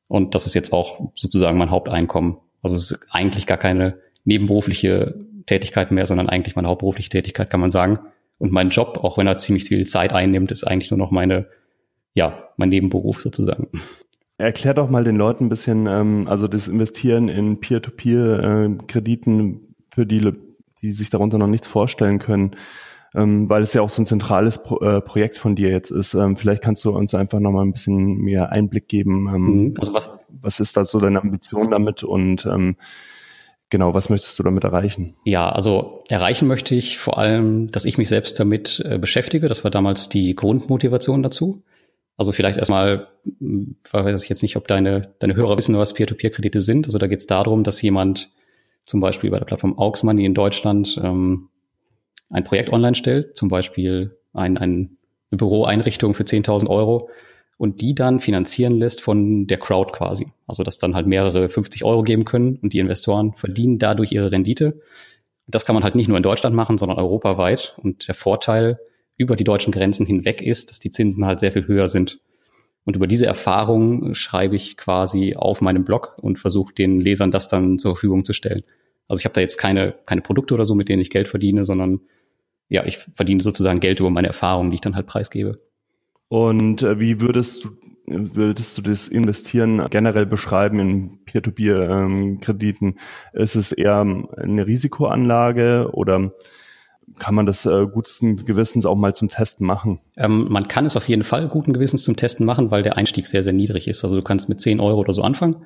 Und 0.07 0.35
das 0.35 0.45
ist 0.45 0.53
jetzt 0.53 0.73
auch 0.73 1.11
sozusagen 1.15 1.57
mein 1.57 1.71
Haupteinkommen. 1.71 2.37
Also 2.61 2.75
es 2.75 2.91
ist 2.91 3.07
eigentlich 3.09 3.47
gar 3.47 3.57
keine 3.57 3.97
nebenberufliche 4.23 5.19
Tätigkeit 5.45 5.91
mehr, 5.91 6.05
sondern 6.05 6.29
eigentlich 6.29 6.55
meine 6.55 6.67
hauptberufliche 6.67 7.09
Tätigkeit, 7.09 7.49
kann 7.49 7.59
man 7.59 7.69
sagen. 7.69 7.99
Und 8.37 8.51
mein 8.51 8.69
Job, 8.69 8.99
auch 9.01 9.17
wenn 9.17 9.27
er 9.27 9.37
ziemlich 9.37 9.65
viel 9.65 9.85
Zeit 9.85 10.13
einnimmt, 10.13 10.51
ist 10.51 10.63
eigentlich 10.65 10.91
nur 10.91 10.97
noch 10.97 11.11
meine, 11.11 11.47
ja, 12.13 12.49
mein 12.57 12.69
Nebenberuf 12.69 13.21
sozusagen. 13.21 13.67
Erklär 14.37 14.73
doch 14.73 14.89
mal 14.89 15.05
den 15.05 15.15
Leuten 15.15 15.45
ein 15.45 15.49
bisschen, 15.49 15.87
ähm, 15.87 16.27
also 16.27 16.47
das 16.47 16.67
Investieren 16.67 17.29
in 17.29 17.61
Peer-to-Peer-Krediten 17.61 19.53
äh, 19.53 19.59
für 19.93 20.05
die, 20.05 20.33
die 20.81 20.91
sich 20.91 21.09
darunter 21.09 21.37
noch 21.37 21.47
nichts 21.47 21.67
vorstellen 21.67 22.19
können 22.19 22.55
ähm, 23.15 23.49
weil 23.49 23.63
es 23.63 23.73
ja 23.73 23.81
auch 23.81 23.89
so 23.89 24.01
ein 24.01 24.05
zentrales 24.05 24.61
Pro 24.61 24.79
äh, 24.79 25.01
Projekt 25.01 25.37
von 25.37 25.55
dir 25.55 25.69
jetzt 25.69 25.91
ist. 25.91 26.13
Ähm, 26.13 26.35
vielleicht 26.35 26.61
kannst 26.61 26.83
du 26.83 26.91
uns 26.91 27.13
einfach 27.15 27.39
nochmal 27.39 27.65
ein 27.65 27.71
bisschen 27.71 28.17
mehr 28.17 28.51
Einblick 28.51 28.87
geben. 28.87 29.27
Ähm, 29.33 29.41
mhm. 29.41 29.73
also 29.77 29.93
was, 29.93 30.09
was 30.29 30.59
ist 30.59 30.77
da 30.77 30.85
so 30.85 30.99
deine 30.99 31.21
Ambition 31.21 31.71
damit 31.71 32.03
und 32.03 32.45
ähm, 32.45 32.75
genau, 33.69 33.93
was 33.93 34.09
möchtest 34.09 34.37
du 34.37 34.43
damit 34.43 34.63
erreichen? 34.63 35.15
Ja, 35.23 35.49
also 35.49 35.99
erreichen 36.09 36.47
möchte 36.47 36.75
ich 36.75 36.97
vor 36.97 37.17
allem, 37.17 37.71
dass 37.71 37.85
ich 37.85 37.97
mich 37.97 38.09
selbst 38.09 38.39
damit 38.39 38.81
äh, 38.85 38.97
beschäftige. 38.97 39.47
Das 39.47 39.63
war 39.63 39.71
damals 39.71 40.09
die 40.09 40.35
Grundmotivation 40.35 41.23
dazu. 41.23 41.63
Also 42.17 42.31
vielleicht 42.31 42.57
erstmal, 42.57 43.07
hm, 43.39 43.75
weiß 43.91 44.23
ich 44.23 44.29
jetzt 44.29 44.41
nicht, 44.41 44.57
ob 44.57 44.67
deine, 44.67 45.01
deine 45.19 45.35
Hörer 45.35 45.57
wissen, 45.57 45.77
was 45.77 45.93
Peer-to-Peer-Kredite 45.93 46.61
sind. 46.61 46.85
Also 46.85 46.97
da 46.97 47.07
geht 47.07 47.19
es 47.19 47.27
darum, 47.27 47.63
dass 47.63 47.81
jemand 47.81 48.31
zum 48.85 48.99
Beispiel 48.99 49.31
bei 49.31 49.39
der 49.39 49.45
Plattform 49.45 49.77
Aux 49.77 50.03
Money 50.03 50.25
in 50.25 50.33
Deutschland 50.33 50.99
ähm, 51.03 51.49
ein 52.29 52.43
Projekt 52.43 52.71
online 52.71 52.95
stellt, 52.95 53.37
zum 53.37 53.49
Beispiel 53.49 54.17
ein, 54.33 54.57
ein, 54.57 54.97
eine 55.31 55.37
Büroeinrichtung 55.37 56.13
für 56.13 56.23
10.000 56.23 56.67
Euro 56.67 57.09
und 57.57 57.81
die 57.81 57.95
dann 57.95 58.19
finanzieren 58.19 58.77
lässt 58.79 59.01
von 59.01 59.47
der 59.47 59.57
Crowd 59.57 59.91
quasi. 59.93 60.27
Also 60.47 60.63
dass 60.63 60.77
dann 60.77 60.95
halt 60.95 61.05
mehrere 61.05 61.49
50 61.49 61.83
Euro 61.83 62.03
geben 62.03 62.25
können 62.25 62.57
und 62.61 62.73
die 62.73 62.79
Investoren 62.79 63.33
verdienen 63.33 63.79
dadurch 63.79 64.11
ihre 64.11 64.31
Rendite. 64.31 64.81
Das 65.47 65.65
kann 65.65 65.75
man 65.75 65.83
halt 65.83 65.95
nicht 65.95 66.07
nur 66.07 66.17
in 66.17 66.23
Deutschland 66.23 66.55
machen, 66.55 66.77
sondern 66.77 66.97
europaweit. 66.97 67.75
Und 67.77 68.07
der 68.07 68.15
Vorteil 68.15 68.79
über 69.17 69.35
die 69.35 69.43
deutschen 69.43 69.71
Grenzen 69.71 70.05
hinweg 70.05 70.41
ist, 70.41 70.69
dass 70.69 70.79
die 70.79 70.91
Zinsen 70.91 71.25
halt 71.25 71.39
sehr 71.39 71.51
viel 71.51 71.67
höher 71.67 71.87
sind. 71.87 72.19
Und 72.83 72.95
über 72.95 73.07
diese 73.07 73.25
Erfahrung 73.25 74.13
schreibe 74.13 74.55
ich 74.55 74.77
quasi 74.77 75.35
auf 75.35 75.61
meinem 75.61 75.85
Blog 75.85 76.17
und 76.21 76.37
versuche 76.37 76.73
den 76.73 76.99
Lesern 76.99 77.31
das 77.31 77.47
dann 77.47 77.79
zur 77.79 77.95
Verfügung 77.95 78.23
zu 78.23 78.33
stellen. 78.33 78.63
Also 79.07 79.19
ich 79.19 79.25
habe 79.25 79.33
da 79.33 79.41
jetzt 79.41 79.57
keine, 79.57 79.95
keine 80.05 80.21
Produkte 80.21 80.53
oder 80.53 80.65
so, 80.65 80.75
mit 80.75 80.89
denen 80.89 81.01
ich 81.01 81.09
Geld 81.09 81.27
verdiene, 81.27 81.65
sondern 81.65 82.01
ja, 82.69 82.85
ich 82.85 82.97
verdiene 82.97 83.41
sozusagen 83.41 83.79
Geld 83.79 83.99
über 83.99 84.09
meine 84.09 84.27
Erfahrungen, 84.27 84.71
die 84.71 84.75
ich 84.75 84.81
dann 84.81 84.95
halt 84.95 85.07
preisgebe. 85.07 85.55
Und 86.27 86.83
äh, 86.83 86.99
wie 86.99 87.21
würdest 87.21 87.63
du 87.63 87.69
würdest 88.07 88.77
du 88.77 88.81
das 88.81 89.07
Investieren 89.07 89.83
generell 89.89 90.27
beschreiben 90.27 90.79
in 90.79 91.25
Peer-to-Peer-Krediten? 91.25 92.85
Ähm, 92.85 92.97
ist 93.33 93.55
es 93.55 93.71
eher 93.71 94.01
eine 94.01 94.67
Risikoanlage 94.67 95.89
oder 95.91 96.31
kann 97.17 97.33
man 97.35 97.45
das 97.45 97.65
äh, 97.65 97.87
guten 97.91 98.45
Gewissens 98.45 98.85
auch 98.85 98.95
mal 98.95 99.15
zum 99.15 99.29
Testen 99.29 99.65
machen? 99.65 99.99
Ähm, 100.17 100.47
man 100.49 100.67
kann 100.67 100.85
es 100.85 100.95
auf 100.95 101.07
jeden 101.07 101.23
Fall 101.23 101.47
guten 101.47 101.73
Gewissens 101.73 102.03
zum 102.03 102.15
Testen 102.15 102.45
machen, 102.45 102.69
weil 102.71 102.83
der 102.83 102.97
Einstieg 102.97 103.25
sehr, 103.27 103.41
sehr 103.41 103.53
niedrig 103.53 103.87
ist. 103.87 104.03
Also 104.03 104.15
du 104.15 104.21
kannst 104.21 104.49
mit 104.49 104.61
10 104.61 104.79
Euro 104.79 104.99
oder 104.99 105.13
so 105.13 105.23
anfangen 105.23 105.65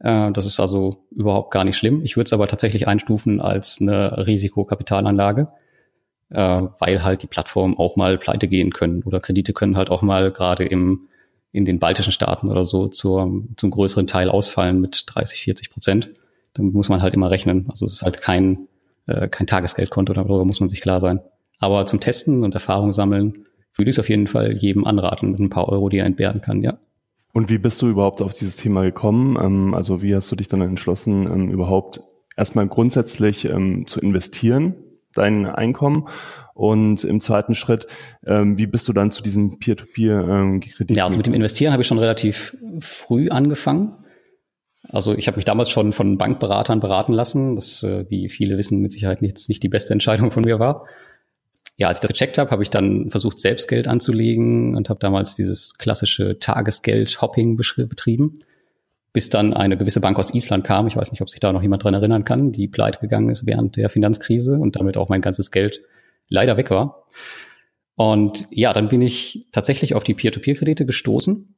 äh, 0.00 0.32
das 0.32 0.46
ist 0.46 0.60
also 0.60 1.06
überhaupt 1.10 1.52
gar 1.52 1.64
nicht 1.64 1.76
schlimm. 1.76 2.02
Ich 2.02 2.16
würde 2.16 2.26
es 2.26 2.32
aber 2.32 2.48
tatsächlich 2.48 2.88
einstufen 2.88 3.40
als 3.40 3.78
eine 3.80 4.26
Risikokapitalanlage, 4.26 5.48
äh, 6.32 6.62
weil 6.78 7.02
halt 7.02 7.22
die 7.22 7.26
Plattformen 7.26 7.76
auch 7.76 7.96
mal 7.96 8.18
pleite 8.18 8.48
gehen 8.48 8.72
können 8.72 9.02
oder 9.02 9.20
Kredite 9.20 9.52
können 9.52 9.76
halt 9.76 9.90
auch 9.90 10.02
mal 10.02 10.30
gerade 10.30 10.64
im 10.64 11.08
in 11.52 11.66
den 11.66 11.78
baltischen 11.78 12.12
Staaten 12.12 12.50
oder 12.50 12.64
so 12.64 12.88
zur, 12.88 13.30
zum 13.56 13.70
größeren 13.70 14.06
Teil 14.06 14.30
ausfallen 14.30 14.80
mit 14.80 15.04
30, 15.06 15.42
40 15.42 15.70
Prozent. 15.70 16.10
Damit 16.54 16.74
muss 16.74 16.88
man 16.88 17.02
halt 17.02 17.14
immer 17.14 17.30
rechnen. 17.30 17.66
Also 17.68 17.84
es 17.84 17.92
ist 17.92 18.02
halt 18.02 18.20
kein, 18.22 18.68
äh, 19.06 19.28
kein 19.28 19.46
Tagesgeldkonto, 19.46 20.14
darüber 20.14 20.44
muss 20.44 20.60
man 20.60 20.70
sich 20.70 20.80
klar 20.80 21.00
sein. 21.00 21.20
Aber 21.58 21.86
zum 21.86 22.00
Testen 22.00 22.42
und 22.42 22.54
Erfahrung 22.54 22.92
sammeln 22.92 23.46
würde 23.76 23.90
ich 23.90 23.96
es 23.96 24.00
auf 24.00 24.08
jeden 24.08 24.26
Fall 24.26 24.52
jedem 24.52 24.86
anraten 24.86 25.30
mit 25.30 25.40
ein 25.40 25.50
paar 25.50 25.68
Euro, 25.68 25.88
die 25.88 25.98
er 25.98 26.06
entbehren 26.06 26.40
kann, 26.40 26.62
ja. 26.62 26.78
Und 27.34 27.48
wie 27.48 27.58
bist 27.58 27.80
du 27.80 27.88
überhaupt 27.88 28.20
auf 28.20 28.34
dieses 28.34 28.56
Thema 28.56 28.82
gekommen? 28.82 29.38
Ähm, 29.40 29.74
also 29.74 30.02
wie 30.02 30.14
hast 30.14 30.30
du 30.32 30.36
dich 30.36 30.48
dann 30.48 30.60
entschlossen, 30.60 31.26
ähm, 31.26 31.50
überhaupt 31.50 32.02
erstmal 32.36 32.66
grundsätzlich 32.66 33.44
ähm, 33.46 33.86
zu 33.86 34.00
investieren, 34.00 34.74
dein 35.14 35.46
Einkommen? 35.46 36.08
Und 36.54 37.04
im 37.04 37.20
zweiten 37.20 37.54
Schritt, 37.54 37.86
wie 38.22 38.66
bist 38.66 38.86
du 38.86 38.92
dann 38.92 39.10
zu 39.10 39.22
diesem 39.22 39.58
Peer-to-Peer-Kredit? 39.58 40.96
ja, 40.96 41.04
also 41.04 41.16
mit 41.16 41.26
dem 41.26 41.32
Investieren 41.32 41.72
habe 41.72 41.82
ich 41.82 41.86
schon 41.86 41.98
relativ 41.98 42.54
früh 42.80 43.30
angefangen. 43.30 43.96
Also 44.88 45.14
ich 45.14 45.28
habe 45.28 45.36
mich 45.36 45.46
damals 45.46 45.70
schon 45.70 45.92
von 45.94 46.18
Bankberatern 46.18 46.80
beraten 46.80 47.14
lassen, 47.14 47.54
das, 47.54 47.82
äh, 47.82 48.04
wie 48.10 48.28
viele 48.28 48.58
wissen, 48.58 48.80
mit 48.80 48.92
Sicherheit 48.92 49.22
nicht, 49.22 49.48
nicht 49.48 49.62
die 49.62 49.68
beste 49.68 49.94
Entscheidung 49.94 50.30
von 50.30 50.42
mir 50.42 50.58
war 50.58 50.84
ja, 51.82 51.88
als 51.88 51.98
ich 51.98 52.02
das 52.02 52.10
gecheckt 52.10 52.38
habe, 52.38 52.50
habe 52.50 52.62
ich 52.62 52.70
dann 52.70 53.10
versucht, 53.10 53.38
selbst 53.38 53.68
Geld 53.68 53.88
anzulegen 53.88 54.76
und 54.76 54.88
habe 54.88 55.00
damals 55.00 55.34
dieses 55.34 55.78
klassische 55.78 56.38
Tagesgeld-Hopping 56.38 57.56
betrieben, 57.56 58.40
bis 59.12 59.28
dann 59.30 59.52
eine 59.52 59.76
gewisse 59.76 60.00
Bank 60.00 60.18
aus 60.18 60.34
Island 60.34 60.64
kam. 60.64 60.86
Ich 60.86 60.96
weiß 60.96 61.10
nicht, 61.12 61.20
ob 61.20 61.28
sich 61.28 61.40
da 61.40 61.52
noch 61.52 61.62
jemand 61.62 61.84
dran 61.84 61.94
erinnern 61.94 62.24
kann, 62.24 62.52
die 62.52 62.68
pleite 62.68 62.98
gegangen 63.00 63.28
ist 63.28 63.46
während 63.46 63.76
der 63.76 63.90
Finanzkrise 63.90 64.58
und 64.58 64.76
damit 64.76 64.96
auch 64.96 65.08
mein 65.08 65.20
ganzes 65.20 65.50
Geld 65.50 65.82
leider 66.28 66.56
weg 66.56 66.70
war. 66.70 67.04
Und 67.94 68.46
ja, 68.50 68.72
dann 68.72 68.88
bin 68.88 69.02
ich 69.02 69.46
tatsächlich 69.52 69.94
auf 69.94 70.04
die 70.04 70.14
Peer-to-Peer-Kredite 70.14 70.86
gestoßen 70.86 71.54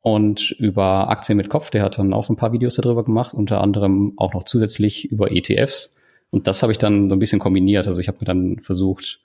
und 0.00 0.52
über 0.52 1.10
Aktien 1.10 1.36
mit 1.36 1.48
Kopf, 1.48 1.70
der 1.70 1.82
hat 1.82 1.98
dann 1.98 2.12
auch 2.12 2.24
so 2.24 2.32
ein 2.32 2.36
paar 2.36 2.52
Videos 2.52 2.76
darüber 2.76 3.04
gemacht, 3.04 3.34
unter 3.34 3.60
anderem 3.60 4.12
auch 4.16 4.34
noch 4.34 4.44
zusätzlich 4.44 5.10
über 5.10 5.30
ETFs 5.32 5.96
Und 6.30 6.46
das 6.46 6.62
habe 6.62 6.72
ich 6.72 6.78
dann 6.78 7.08
so 7.08 7.16
ein 7.16 7.18
bisschen 7.18 7.38
kombiniert. 7.38 7.86
Also 7.86 8.00
ich 8.00 8.08
habe 8.08 8.18
mir 8.20 8.26
dann 8.26 8.58
versucht, 8.60 9.20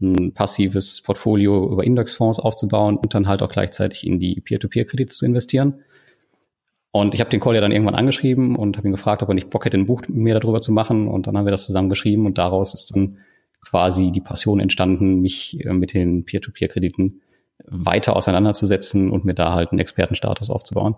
ein 0.00 0.32
passives 0.32 1.02
Portfolio 1.02 1.70
über 1.70 1.84
Indexfonds 1.84 2.40
aufzubauen 2.40 2.96
und 2.96 3.14
dann 3.14 3.28
halt 3.28 3.42
auch 3.42 3.50
gleichzeitig 3.50 4.06
in 4.06 4.18
die 4.18 4.40
Peer-to-Peer-Kredite 4.40 5.12
zu 5.12 5.24
investieren. 5.24 5.82
Und 6.92 7.14
ich 7.14 7.20
habe 7.20 7.30
den 7.30 7.40
Call 7.40 7.54
ja 7.54 7.62
dann 7.62 7.72
irgendwann 7.72 7.94
angeschrieben 7.94 8.54
und 8.54 8.76
habe 8.76 8.86
ihn 8.86 8.92
gefragt, 8.92 9.22
ob 9.22 9.28
er 9.28 9.34
nicht 9.34 9.48
Bock 9.48 9.64
hätte, 9.64 9.78
ein 9.78 9.86
Buch 9.86 10.02
mit 10.02 10.10
mir 10.10 10.38
darüber 10.38 10.60
zu 10.60 10.72
machen. 10.72 11.08
Und 11.08 11.26
dann 11.26 11.36
haben 11.36 11.46
wir 11.46 11.50
das 11.50 11.64
zusammen 11.64 11.88
geschrieben 11.88 12.26
und 12.26 12.36
daraus 12.36 12.74
ist 12.74 12.94
dann 12.94 13.18
quasi 13.62 14.10
die 14.10 14.20
Passion 14.20 14.60
entstanden, 14.60 15.20
mich 15.20 15.58
äh, 15.64 15.72
mit 15.72 15.94
den 15.94 16.24
Peer-to-Peer-Krediten 16.24 17.22
weiter 17.64 18.14
auseinanderzusetzen 18.16 19.10
und 19.10 19.24
mir 19.24 19.34
da 19.34 19.54
halt 19.54 19.72
einen 19.72 19.78
Expertenstatus 19.78 20.50
aufzubauen. 20.50 20.96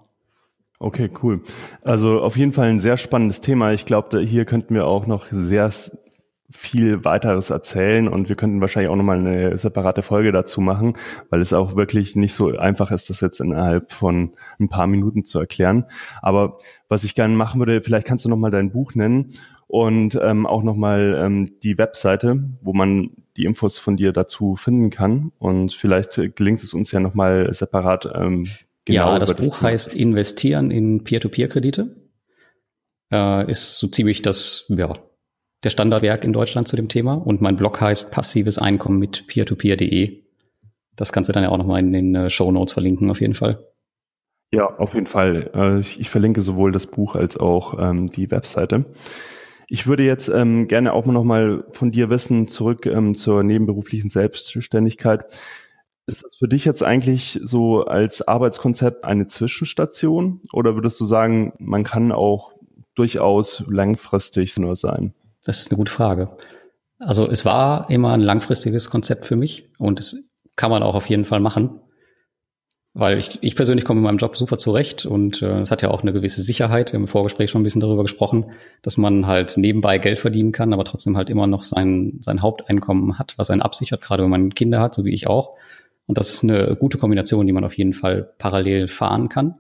Okay, 0.81 1.11
cool. 1.23 1.43
Also 1.83 2.21
auf 2.21 2.37
jeden 2.37 2.53
Fall 2.53 2.69
ein 2.69 2.79
sehr 2.79 2.97
spannendes 2.97 3.41
Thema. 3.41 3.73
Ich 3.73 3.85
glaube, 3.85 4.21
hier 4.21 4.45
könnten 4.45 4.75
wir 4.75 4.87
auch 4.87 5.07
noch 5.07 5.27
sehr 5.31 5.71
viel 6.57 7.05
weiteres 7.05 7.51
erzählen 7.51 8.09
und 8.09 8.29
wir 8.29 8.37
könnten 8.37 8.61
wahrscheinlich 8.61 8.91
auch 8.91 8.97
nochmal 8.97 9.19
eine 9.19 9.59
separate 9.59 10.03
Folge 10.03 10.31
dazu 10.31 10.61
machen, 10.61 10.95
weil 11.29 11.41
es 11.41 11.53
auch 11.53 11.75
wirklich 11.75 12.15
nicht 12.15 12.33
so 12.33 12.57
einfach 12.57 12.91
ist, 12.93 13.11
das 13.11 13.21
jetzt 13.21 13.41
innerhalb 13.41 13.93
von 13.93 14.33
ein 14.61 14.69
paar 14.69 14.87
Minuten 14.87 15.25
zu 15.25 15.41
erklären. 15.41 15.85
Aber 16.23 16.57
was 16.89 17.05
ich 17.05 17.15
gerne 17.15 17.35
machen 17.35 17.59
würde, 17.59 17.83
vielleicht 17.83 18.07
kannst 18.07 18.25
du 18.25 18.29
nochmal 18.29 18.53
dein 18.53 18.71
Buch 18.71 18.95
nennen 18.95 19.33
und 19.67 20.19
ähm, 20.23 20.47
auch 20.47 20.63
nochmal 20.63 21.21
ähm, 21.21 21.49
die 21.63 21.77
Webseite, 21.77 22.43
wo 22.63 22.73
man 22.73 23.11
die 23.37 23.45
Infos 23.45 23.79
von 23.79 23.97
dir 23.97 24.13
dazu 24.13 24.55
finden 24.55 24.91
kann. 24.91 25.33
Und 25.39 25.73
vielleicht 25.73 26.37
gelingt 26.37 26.63
es 26.63 26.73
uns 26.73 26.93
ja 26.93 27.01
nochmal 27.01 27.53
separat. 27.53 28.09
Ähm, 28.15 28.47
genau 28.85 29.13
ja, 29.13 29.19
das 29.19 29.35
Buch 29.35 29.59
das 29.59 29.61
heißt 29.61 29.95
Investieren 29.95 30.71
in 30.71 31.03
Peer-to-Peer-Kredite. 31.03 31.97
Äh, 33.13 33.51
ist 33.51 33.79
so 33.79 33.89
ziemlich 33.89 34.23
das, 34.23 34.67
ja, 34.69 34.95
der 35.65 35.71
Standardwerk 35.71 36.25
in 36.25 36.33
Deutschland 36.33 36.69
zu 36.69 36.77
dem 36.77 36.89
Thema. 36.89 37.15
Und 37.15 37.41
mein 37.41 37.57
Blog 37.57 37.81
heißt 37.81 38.11
passives 38.11 38.59
Einkommen 38.59 38.99
mit 38.99 39.27
peertopeer.de. 39.27 40.23
Das 40.97 41.13
kannst 41.13 41.29
du 41.29 41.33
dann 41.33 41.43
ja 41.43 41.49
auch 41.49 41.59
nochmal 41.59 41.81
in 41.81 41.93
den 41.93 42.15
äh, 42.15 42.31
Show 42.31 42.53
Notes 42.53 42.73
verlinken, 42.75 43.11
auf 43.11 43.21
jeden 43.21 43.35
Fall. 43.35 43.59
Ja, 44.53 44.67
auf 44.67 44.95
jeden 44.95 45.07
Fall. 45.07 45.51
Äh, 45.55 45.81
ich 45.81 46.11
verlinke 46.11 46.41
sowohl 46.41 46.71
das 46.71 46.87
Buch 46.87 47.17
als 47.17 47.37
auch 47.37 47.79
ähm, 47.79 48.07
die 48.07 48.31
Webseite. 48.31 48.85
Ich 49.69 49.87
würde 49.87 50.05
jetzt 50.05 50.29
ähm, 50.29 50.69
gerne 50.69 50.93
auch 50.93 51.07
noch 51.07 51.25
mal 51.25 51.65
von 51.73 51.91
dir 51.91 52.11
wissen, 52.11 52.47
zurück 52.47 52.87
ähm, 52.87 53.15
zur 53.15 53.43
nebenberuflichen 53.43 54.11
Selbstständigkeit. 54.11 55.25
Ist 56.07 56.23
das 56.23 56.37
für 56.37 56.49
dich 56.49 56.67
jetzt 56.67 56.83
eigentlich 56.83 57.41
so 57.43 57.85
als 57.85 58.29
Arbeitskonzept 58.29 59.05
eine 59.05 59.27
Zwischenstation 59.27 60.43
oder 60.53 60.75
würdest 60.75 61.01
du 61.01 61.07
sagen, 61.07 61.55
man 61.59 61.83
kann 61.83 62.13
auch 62.13 62.53
durchaus 62.95 63.65
langfristig 63.69 64.57
nur 64.59 64.77
sein? 64.77 65.15
Das 65.45 65.61
ist 65.61 65.71
eine 65.71 65.77
gute 65.77 65.93
Frage. 65.93 66.29
Also 66.99 67.29
es 67.29 67.45
war 67.45 67.89
immer 67.91 68.13
ein 68.13 68.21
langfristiges 68.21 68.91
Konzept 68.91 69.27
für 69.27 69.37
mich 69.37 69.71
und 69.79 70.01
es 70.01 70.17
kann 70.57 70.71
man 70.71 70.83
auch 70.83 70.95
auf 70.95 71.09
jeden 71.09 71.25
Fall 71.25 71.41
machen. 71.41 71.81
Weil 72.97 73.19
ich, 73.19 73.41
ich 73.43 73.57
persönlich 73.57 73.85
komme 73.85 73.99
in 73.99 74.05
meinem 74.05 74.19
Job 74.19 74.37
super 74.37 74.57
zurecht 74.57 75.05
und 75.05 75.43
äh, 75.43 75.63
es 75.63 75.73
hat 75.73 75.83
ja 75.83 75.91
auch 75.91 76.03
eine 76.03 76.13
gewisse 76.13 76.43
Sicherheit. 76.43 76.93
Wir 76.93 76.99
haben 76.99 77.05
im 77.05 77.09
Vorgespräch 77.09 77.51
schon 77.51 77.61
ein 77.61 77.65
bisschen 77.65 77.81
darüber 77.81 78.03
gesprochen, 78.03 78.53
dass 78.83 78.97
man 78.97 79.27
halt 79.27 79.57
nebenbei 79.57 79.99
Geld 79.99 80.21
verdienen 80.21 80.53
kann, 80.53 80.73
aber 80.73 80.85
trotzdem 80.85 81.17
halt 81.17 81.29
immer 81.29 81.49
noch 81.49 81.65
sein, 81.65 82.19
sein 82.21 82.41
Haupteinkommen 82.41 83.19
hat, 83.19 83.35
was 83.37 83.51
einen 83.51 83.63
absichert, 83.63 84.01
gerade 84.01 84.23
wenn 84.23 84.31
man 84.31 84.55
Kinder 84.55 84.81
hat, 84.81 84.95
so 84.95 85.05
wie 85.05 85.13
ich 85.13 85.27
auch. 85.27 85.57
Und 86.07 86.19
das 86.19 86.31
ist 86.31 86.45
eine 86.45 86.77
gute 86.77 86.99
Kombination, 86.99 87.49
die 87.49 87.53
man 87.53 87.65
auf 87.65 87.77
jeden 87.77 87.95
Fall 87.95 88.33
parallel 88.39 88.87
fahren 88.87 89.29
kann. 89.29 89.57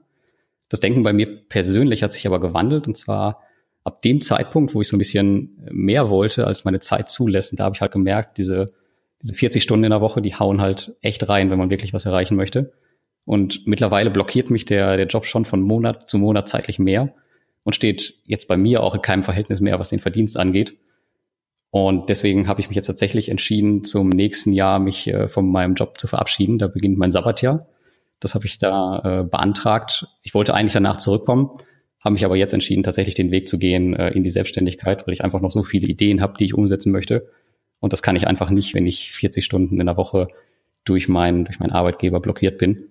Das 0.68 0.78
Denken 0.78 1.02
bei 1.02 1.12
mir 1.12 1.26
persönlich 1.48 2.04
hat 2.04 2.12
sich 2.12 2.28
aber 2.28 2.38
gewandelt 2.38 2.86
und 2.86 2.96
zwar 2.96 3.40
ab 3.84 4.00
dem 4.02 4.22
Zeitpunkt, 4.22 4.74
wo 4.74 4.80
ich 4.80 4.88
so 4.88 4.96
ein 4.96 4.98
bisschen 4.98 5.58
mehr 5.70 6.08
wollte, 6.08 6.46
als 6.46 6.64
meine 6.64 6.80
Zeit 6.80 7.08
zulässt, 7.08 7.58
da 7.58 7.64
habe 7.64 7.74
ich 7.74 7.80
halt 7.80 7.92
gemerkt, 7.92 8.38
diese, 8.38 8.66
diese 9.22 9.34
40 9.34 9.62
Stunden 9.62 9.84
in 9.84 9.90
der 9.90 10.00
Woche, 10.00 10.22
die 10.22 10.34
hauen 10.34 10.60
halt 10.60 10.96
echt 11.02 11.28
rein, 11.28 11.50
wenn 11.50 11.58
man 11.58 11.70
wirklich 11.70 11.92
was 11.92 12.06
erreichen 12.06 12.36
möchte. 12.36 12.72
Und 13.26 13.66
mittlerweile 13.66 14.10
blockiert 14.10 14.50
mich 14.50 14.64
der, 14.64 14.96
der 14.96 15.06
Job 15.06 15.26
schon 15.26 15.44
von 15.44 15.60
Monat 15.60 16.08
zu 16.08 16.18
Monat 16.18 16.48
zeitlich 16.48 16.78
mehr 16.78 17.14
und 17.62 17.74
steht 17.74 18.14
jetzt 18.24 18.48
bei 18.48 18.56
mir 18.56 18.82
auch 18.82 18.94
in 18.94 19.02
keinem 19.02 19.22
Verhältnis 19.22 19.60
mehr, 19.60 19.78
was 19.78 19.90
den 19.90 20.00
Verdienst 20.00 20.38
angeht. 20.38 20.76
Und 21.70 22.08
deswegen 22.08 22.46
habe 22.46 22.60
ich 22.60 22.68
mich 22.68 22.76
jetzt 22.76 22.86
tatsächlich 22.86 23.28
entschieden, 23.28 23.82
zum 23.82 24.08
nächsten 24.08 24.52
Jahr 24.52 24.78
mich 24.78 25.08
äh, 25.08 25.28
von 25.28 25.50
meinem 25.50 25.74
Job 25.74 25.98
zu 25.98 26.06
verabschieden. 26.06 26.58
Da 26.58 26.68
beginnt 26.68 26.98
mein 26.98 27.10
Sabbatjahr. 27.10 27.66
Das 28.20 28.34
habe 28.34 28.46
ich 28.46 28.58
da 28.58 29.00
äh, 29.02 29.24
beantragt. 29.24 30.06
Ich 30.22 30.34
wollte 30.34 30.54
eigentlich 30.54 30.74
danach 30.74 30.98
zurückkommen, 30.98 31.50
habe 32.04 32.12
mich 32.12 32.24
aber 32.24 32.36
jetzt 32.36 32.52
entschieden, 32.52 32.82
tatsächlich 32.82 33.14
den 33.14 33.30
Weg 33.30 33.48
zu 33.48 33.58
gehen 33.58 33.94
äh, 33.94 34.10
in 34.10 34.22
die 34.22 34.30
Selbstständigkeit, 34.30 35.06
weil 35.06 35.14
ich 35.14 35.24
einfach 35.24 35.40
noch 35.40 35.50
so 35.50 35.62
viele 35.62 35.86
Ideen 35.86 36.20
habe, 36.20 36.34
die 36.38 36.44
ich 36.44 36.54
umsetzen 36.54 36.92
möchte. 36.92 37.30
Und 37.80 37.92
das 37.92 38.02
kann 38.02 38.14
ich 38.14 38.26
einfach 38.28 38.50
nicht, 38.50 38.74
wenn 38.74 38.86
ich 38.86 39.12
40 39.12 39.44
Stunden 39.44 39.80
in 39.80 39.86
der 39.86 39.96
Woche 39.96 40.28
durch 40.84 41.08
meinen, 41.08 41.46
durch 41.46 41.60
meinen 41.60 41.72
Arbeitgeber 41.72 42.20
blockiert 42.20 42.58
bin. 42.58 42.88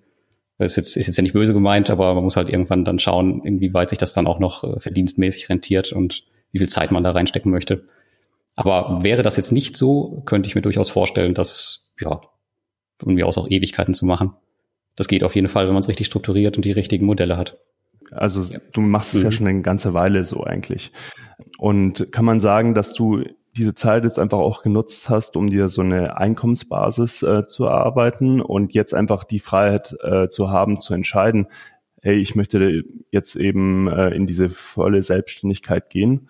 Das 0.58 0.72
ist 0.72 0.76
jetzt, 0.76 0.96
ist 0.96 1.06
jetzt 1.06 1.16
ja 1.16 1.22
nicht 1.22 1.32
böse 1.32 1.52
gemeint, 1.52 1.90
aber 1.90 2.14
man 2.14 2.24
muss 2.24 2.36
halt 2.36 2.48
irgendwann 2.48 2.84
dann 2.84 2.98
schauen, 2.98 3.42
inwieweit 3.44 3.90
sich 3.90 3.98
das 3.98 4.12
dann 4.12 4.26
auch 4.26 4.40
noch 4.40 4.64
äh, 4.64 4.80
verdienstmäßig 4.80 5.48
rentiert 5.48 5.92
und 5.92 6.24
wie 6.50 6.58
viel 6.58 6.68
Zeit 6.68 6.90
man 6.90 7.04
da 7.04 7.12
reinstecken 7.12 7.50
möchte. 7.50 7.84
Aber 8.56 9.02
wäre 9.02 9.22
das 9.22 9.36
jetzt 9.36 9.52
nicht 9.52 9.76
so, 9.76 10.22
könnte 10.26 10.48
ich 10.48 10.54
mir 10.54 10.62
durchaus 10.62 10.90
vorstellen, 10.90 11.34
das, 11.34 11.92
ja, 12.00 12.20
mir 13.04 13.26
aus 13.26 13.38
auch 13.38 13.50
Ewigkeiten 13.50 13.94
zu 13.94 14.06
machen. 14.06 14.32
Das 14.96 15.08
geht 15.08 15.24
auf 15.24 15.34
jeden 15.34 15.48
Fall, 15.48 15.66
wenn 15.66 15.74
man 15.74 15.82
es 15.82 15.88
richtig 15.88 16.06
strukturiert 16.06 16.56
und 16.56 16.64
die 16.64 16.72
richtigen 16.72 17.04
Modelle 17.04 17.36
hat. 17.36 17.58
Also 18.12 18.52
ja. 18.52 18.60
du 18.72 18.80
machst 18.80 19.14
es 19.14 19.20
mhm. 19.20 19.24
ja 19.24 19.32
schon 19.32 19.46
eine 19.46 19.62
ganze 19.62 19.94
Weile 19.94 20.24
so 20.24 20.44
eigentlich. 20.44 20.92
Und 21.58 22.12
kann 22.12 22.24
man 22.24 22.40
sagen, 22.40 22.74
dass 22.74 22.94
du 22.94 23.24
diese 23.56 23.74
Zeit 23.74 24.04
jetzt 24.04 24.18
einfach 24.18 24.38
auch 24.38 24.62
genutzt 24.62 25.08
hast, 25.08 25.36
um 25.36 25.48
dir 25.48 25.68
so 25.68 25.82
eine 25.82 26.16
Einkommensbasis 26.16 27.22
äh, 27.22 27.46
zu 27.46 27.64
erarbeiten 27.64 28.40
und 28.40 28.74
jetzt 28.74 28.94
einfach 28.94 29.24
die 29.24 29.38
Freiheit 29.38 29.96
äh, 30.02 30.28
zu 30.28 30.50
haben, 30.50 30.80
zu 30.80 30.92
entscheiden, 30.92 31.46
hey, 32.02 32.16
ich 32.16 32.34
möchte 32.34 32.84
jetzt 33.10 33.36
eben 33.36 33.88
äh, 33.88 34.10
in 34.10 34.26
diese 34.26 34.50
volle 34.50 35.02
Selbstständigkeit 35.02 35.88
gehen? 35.88 36.28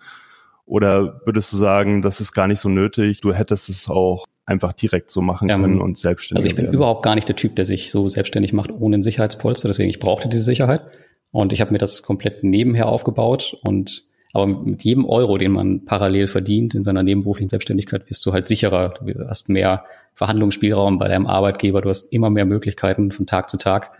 Oder 0.65 1.21
würdest 1.25 1.51
du 1.53 1.57
sagen, 1.57 2.01
das 2.01 2.21
ist 2.21 2.31
gar 2.31 2.47
nicht 2.47 2.59
so 2.59 2.69
nötig, 2.69 3.21
du 3.21 3.33
hättest 3.33 3.69
es 3.69 3.89
auch 3.89 4.25
einfach 4.45 4.73
direkt 4.73 5.09
so 5.09 5.21
machen 5.21 5.47
können 5.47 5.75
ähm, 5.75 5.81
und 5.81 5.97
selbstständig 5.97 6.43
Also 6.43 6.47
ich 6.47 6.55
bin 6.55 6.65
werden. 6.65 6.75
überhaupt 6.75 7.03
gar 7.03 7.15
nicht 7.15 7.27
der 7.27 7.35
Typ, 7.35 7.55
der 7.55 7.65
sich 7.65 7.91
so 7.91 8.07
selbstständig 8.07 8.53
macht 8.53 8.71
ohne 8.71 8.97
ein 8.97 9.03
Sicherheitspolster, 9.03 9.67
deswegen 9.67 9.89
ich 9.89 9.99
brauchte 9.99 10.29
diese 10.29 10.43
Sicherheit 10.43 10.91
und 11.35 11.51
ich 11.51 11.59
habe 11.59 11.73
mir 11.73 11.79
das 11.79 12.01
komplett 12.01 12.45
nebenher 12.45 12.87
aufgebaut 12.87 13.57
und 13.67 14.05
aber 14.31 14.47
mit 14.47 14.85
jedem 14.85 15.03
Euro, 15.03 15.37
den 15.37 15.51
man 15.51 15.83
parallel 15.83 16.29
verdient 16.29 16.75
in 16.75 16.81
seiner 16.81 17.03
nebenberuflichen 17.03 17.49
Selbstständigkeit, 17.49 18.09
wirst 18.09 18.25
du 18.25 18.31
halt 18.31 18.47
sicherer. 18.47 18.93
Du 18.93 19.27
hast 19.27 19.49
mehr 19.49 19.83
Verhandlungsspielraum 20.13 20.97
bei 20.97 21.09
deinem 21.09 21.27
Arbeitgeber. 21.27 21.81
Du 21.81 21.89
hast 21.89 22.11
immer 22.13 22.29
mehr 22.29 22.45
Möglichkeiten 22.45 23.11
von 23.11 23.25
Tag 23.27 23.49
zu 23.49 23.57
Tag. 23.57 23.99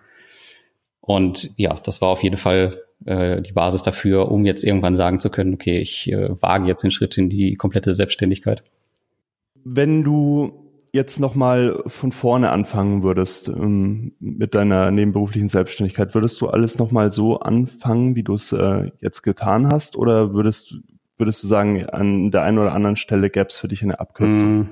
Und 1.01 1.51
ja, 1.58 1.74
das 1.74 2.01
war 2.01 2.08
auf 2.08 2.24
jeden 2.24 2.38
Fall 2.38 2.82
äh, 3.06 3.42
die 3.42 3.51
Basis 3.51 3.84
dafür, 3.84 4.32
um 4.32 4.46
jetzt 4.46 4.63
irgendwann 4.63 4.96
sagen 4.96 5.20
zu 5.20 5.30
können, 5.30 5.56
okay, 5.56 5.80
ich 5.80 6.10
äh, 6.10 6.42
wage 6.42 6.68
jetzt 6.68 6.84
den 6.84 6.92
Schritt 6.92 7.18
in 7.18 7.27
die 7.30 7.56
komplette 7.56 7.96
Selbstständigkeit. 7.96 8.63
Wenn 9.65 10.04
du 10.04 10.64
jetzt 10.95 11.19
nochmal 11.19 11.83
von 11.85 12.11
vorne 12.11 12.49
anfangen 12.49 13.03
würdest 13.03 13.49
ähm, 13.49 14.13
mit 14.19 14.55
deiner 14.55 14.91
nebenberuflichen 14.91 15.49
Selbstständigkeit, 15.49 16.15
würdest 16.15 16.39
du 16.39 16.47
alles 16.47 16.79
nochmal 16.79 17.11
so 17.11 17.39
anfangen, 17.39 18.15
wie 18.15 18.23
du 18.23 18.33
es 18.33 18.51
äh, 18.53 18.91
jetzt 19.01 19.21
getan 19.21 19.67
hast? 19.67 19.97
Oder 19.97 20.33
würdest, 20.33 20.75
würdest 21.17 21.43
du 21.43 21.47
sagen, 21.47 21.85
an 21.85 22.31
der 22.31 22.43
einen 22.43 22.57
oder 22.57 22.73
anderen 22.73 22.95
Stelle 22.95 23.29
gäbe 23.29 23.47
es 23.47 23.59
für 23.59 23.67
dich 23.67 23.83
eine 23.83 23.99
Abkürzung? 23.99 24.69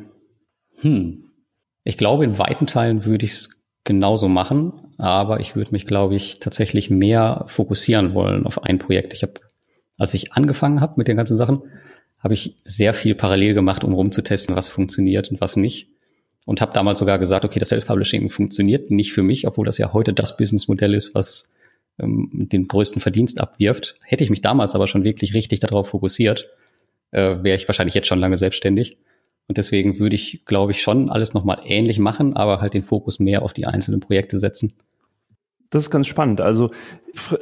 Hm. 0.78 0.92
hm. 0.94 1.24
Ich 1.84 1.98
glaube, 1.98 2.24
in 2.24 2.38
weiten 2.38 2.66
Teilen 2.66 3.04
würde 3.04 3.26
ich 3.26 3.34
es 3.34 3.64
genauso 3.84 4.30
machen, 4.30 4.94
aber 4.98 5.42
ich 5.42 5.58
würde 5.58 5.72
mich, 5.72 5.86
glaube 5.86 6.16
ich, 6.16 6.40
tatsächlich 6.40 6.90
mehr 6.90 7.44
fokussieren 7.48 8.14
wollen 8.14 8.46
auf 8.46 8.64
ein 8.64 8.80
Projekt. 8.80 9.14
Ich 9.14 9.24
habe, 9.24 9.34
als 9.98 10.14
ich 10.14 10.32
angefangen 10.32 10.80
habe 10.80 10.94
mit 10.96 11.10
den 11.10 11.18
ganzen 11.18 11.36
Sachen, 11.36 11.64
habe 12.20 12.36
ich 12.36 12.56
sehr 12.64 12.94
viel 12.94 13.16
parallel 13.16 13.54
gemacht, 13.54 13.84
um 13.84 13.92
rumzutesten, 13.92 14.56
was 14.56 14.70
funktioniert 14.70 15.30
und 15.30 15.42
was 15.42 15.58
nicht 15.58 15.93
und 16.46 16.62
habe 16.62 16.74
damals 16.74 17.00
sogar 17.00 17.20
gesagt, 17.20 17.46
okay, 17.46 17.60
das 17.60 17.70
Self-Publishing 17.70 18.30
funktioniert 18.30 18.92
nicht 18.92 19.14
für 19.14 19.24
mich, 19.24 19.48
obwohl 19.48 19.66
das 19.66 19.78
ja 19.78 19.94
heute 19.94 20.14
das 20.14 20.38
Businessmodell 20.38 20.94
ist, 20.94 21.16
was 21.16 21.54
ähm, 22.00 22.30
den 22.32 22.68
größten 22.68 23.02
Verdienst 23.02 23.40
abwirft. 23.40 23.96
Hätte 24.02 24.24
ich 24.24 24.30
mich 24.30 24.42
damals 24.42 24.76
aber 24.76 24.88
schon 24.88 25.04
wirklich 25.04 25.34
richtig 25.34 25.60
darauf 25.60 25.90
fokussiert, 25.90 26.50
äh, 27.12 27.44
wäre 27.44 27.56
ich 27.56 27.68
wahrscheinlich 27.68 27.96
jetzt 27.96 28.08
schon 28.08 28.20
lange 28.20 28.38
selbstständig. 28.38 28.98
Und 29.48 29.58
deswegen 29.58 30.00
würde 30.00 30.16
ich, 30.16 30.46
glaube 30.46 30.72
ich, 30.72 30.82
schon 30.82 31.10
alles 31.10 31.34
nochmal 31.34 31.62
ähnlich 31.66 32.00
machen, 32.00 32.36
aber 32.36 32.62
halt 32.62 32.74
den 32.74 32.84
Fokus 32.84 33.20
mehr 33.20 33.42
auf 33.42 33.54
die 33.54 33.66
einzelnen 33.66 34.00
Projekte 34.00 34.38
setzen. 34.38 34.74
Das 35.70 35.86
ist 35.86 35.90
ganz 35.90 36.08
spannend. 36.08 36.40
Also 36.40 36.72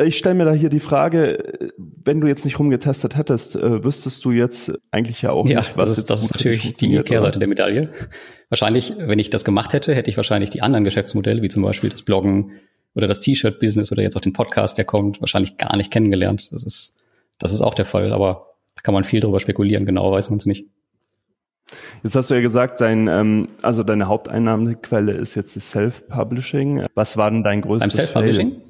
ich 0.03 0.17
stelle 0.17 0.35
mir 0.35 0.45
da 0.45 0.53
hier 0.53 0.69
die 0.69 0.79
Frage, 0.79 1.69
wenn 1.77 2.21
du 2.21 2.27
jetzt 2.27 2.45
nicht 2.45 2.57
rumgetestet 2.59 3.17
hättest, 3.17 3.57
äh, 3.57 3.83
wüsstest 3.83 4.23
du 4.23 4.31
jetzt 4.31 4.73
eigentlich 4.89 5.21
ja 5.21 5.31
auch 5.31 5.45
ja, 5.45 5.59
nicht, 5.59 5.77
was 5.77 5.89
das 5.89 5.97
ist, 5.97 6.09
das 6.09 6.23
ist 6.23 6.31
natürlich 6.31 6.73
die 6.73 7.01
Kehrseite 7.03 7.39
der 7.39 7.47
Medaille. 7.49 7.89
Wahrscheinlich, 8.51 8.93
wenn 8.97 9.17
ich 9.17 9.29
das 9.29 9.45
gemacht 9.45 9.71
hätte, 9.71 9.95
hätte 9.95 10.09
ich 10.09 10.17
wahrscheinlich 10.17 10.49
die 10.49 10.61
anderen 10.61 10.83
Geschäftsmodelle, 10.83 11.41
wie 11.41 11.47
zum 11.47 11.63
Beispiel 11.63 11.89
das 11.89 12.01
Bloggen 12.01 12.51
oder 12.93 13.07
das 13.07 13.21
T-Shirt-Business 13.21 13.93
oder 13.93 14.03
jetzt 14.03 14.17
auch 14.17 14.21
den 14.21 14.33
Podcast, 14.33 14.77
der 14.77 14.83
kommt, 14.83 15.21
wahrscheinlich 15.21 15.55
gar 15.55 15.77
nicht 15.77 15.89
kennengelernt. 15.89 16.49
Das 16.51 16.65
ist, 16.65 16.99
das 17.39 17.53
ist 17.53 17.61
auch 17.61 17.73
der 17.73 17.85
Fall. 17.85 18.11
Aber 18.11 18.47
kann 18.83 18.93
man 18.93 19.05
viel 19.05 19.21
darüber 19.21 19.39
spekulieren, 19.39 19.85
genau 19.85 20.11
weiß 20.11 20.31
man 20.31 20.37
es 20.37 20.45
nicht. 20.45 20.65
Jetzt 22.03 22.13
hast 22.17 22.29
du 22.29 22.33
ja 22.33 22.41
gesagt, 22.41 22.81
dein, 22.81 23.07
ähm, 23.07 23.47
also 23.61 23.83
deine 23.83 24.09
Haupteinnahmequelle 24.09 25.13
ist 25.13 25.35
jetzt 25.35 25.55
das 25.55 25.71
Self-Publishing. 25.71 26.87
Was 26.93 27.15
war 27.15 27.31
denn 27.31 27.45
dein 27.45 27.61
größtes 27.61 27.93
Beim 27.93 28.05
Self-Publishing? 28.05 28.61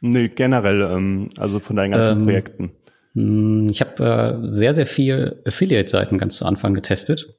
Nee, 0.00 0.28
generell, 0.28 0.82
ähm, 0.82 1.30
also 1.38 1.58
von 1.58 1.74
deinen 1.74 1.90
ganzen 1.90 2.20
ähm, 2.20 2.24
Projekten. 2.24 2.70
Hm, 3.14 3.68
ich 3.68 3.80
habe 3.80 4.44
äh, 4.44 4.48
sehr, 4.48 4.74
sehr 4.74 4.86
viel 4.86 5.42
Affiliate-Seiten 5.44 6.18
ganz 6.18 6.36
zu 6.36 6.46
Anfang 6.46 6.72
getestet. 6.72 7.36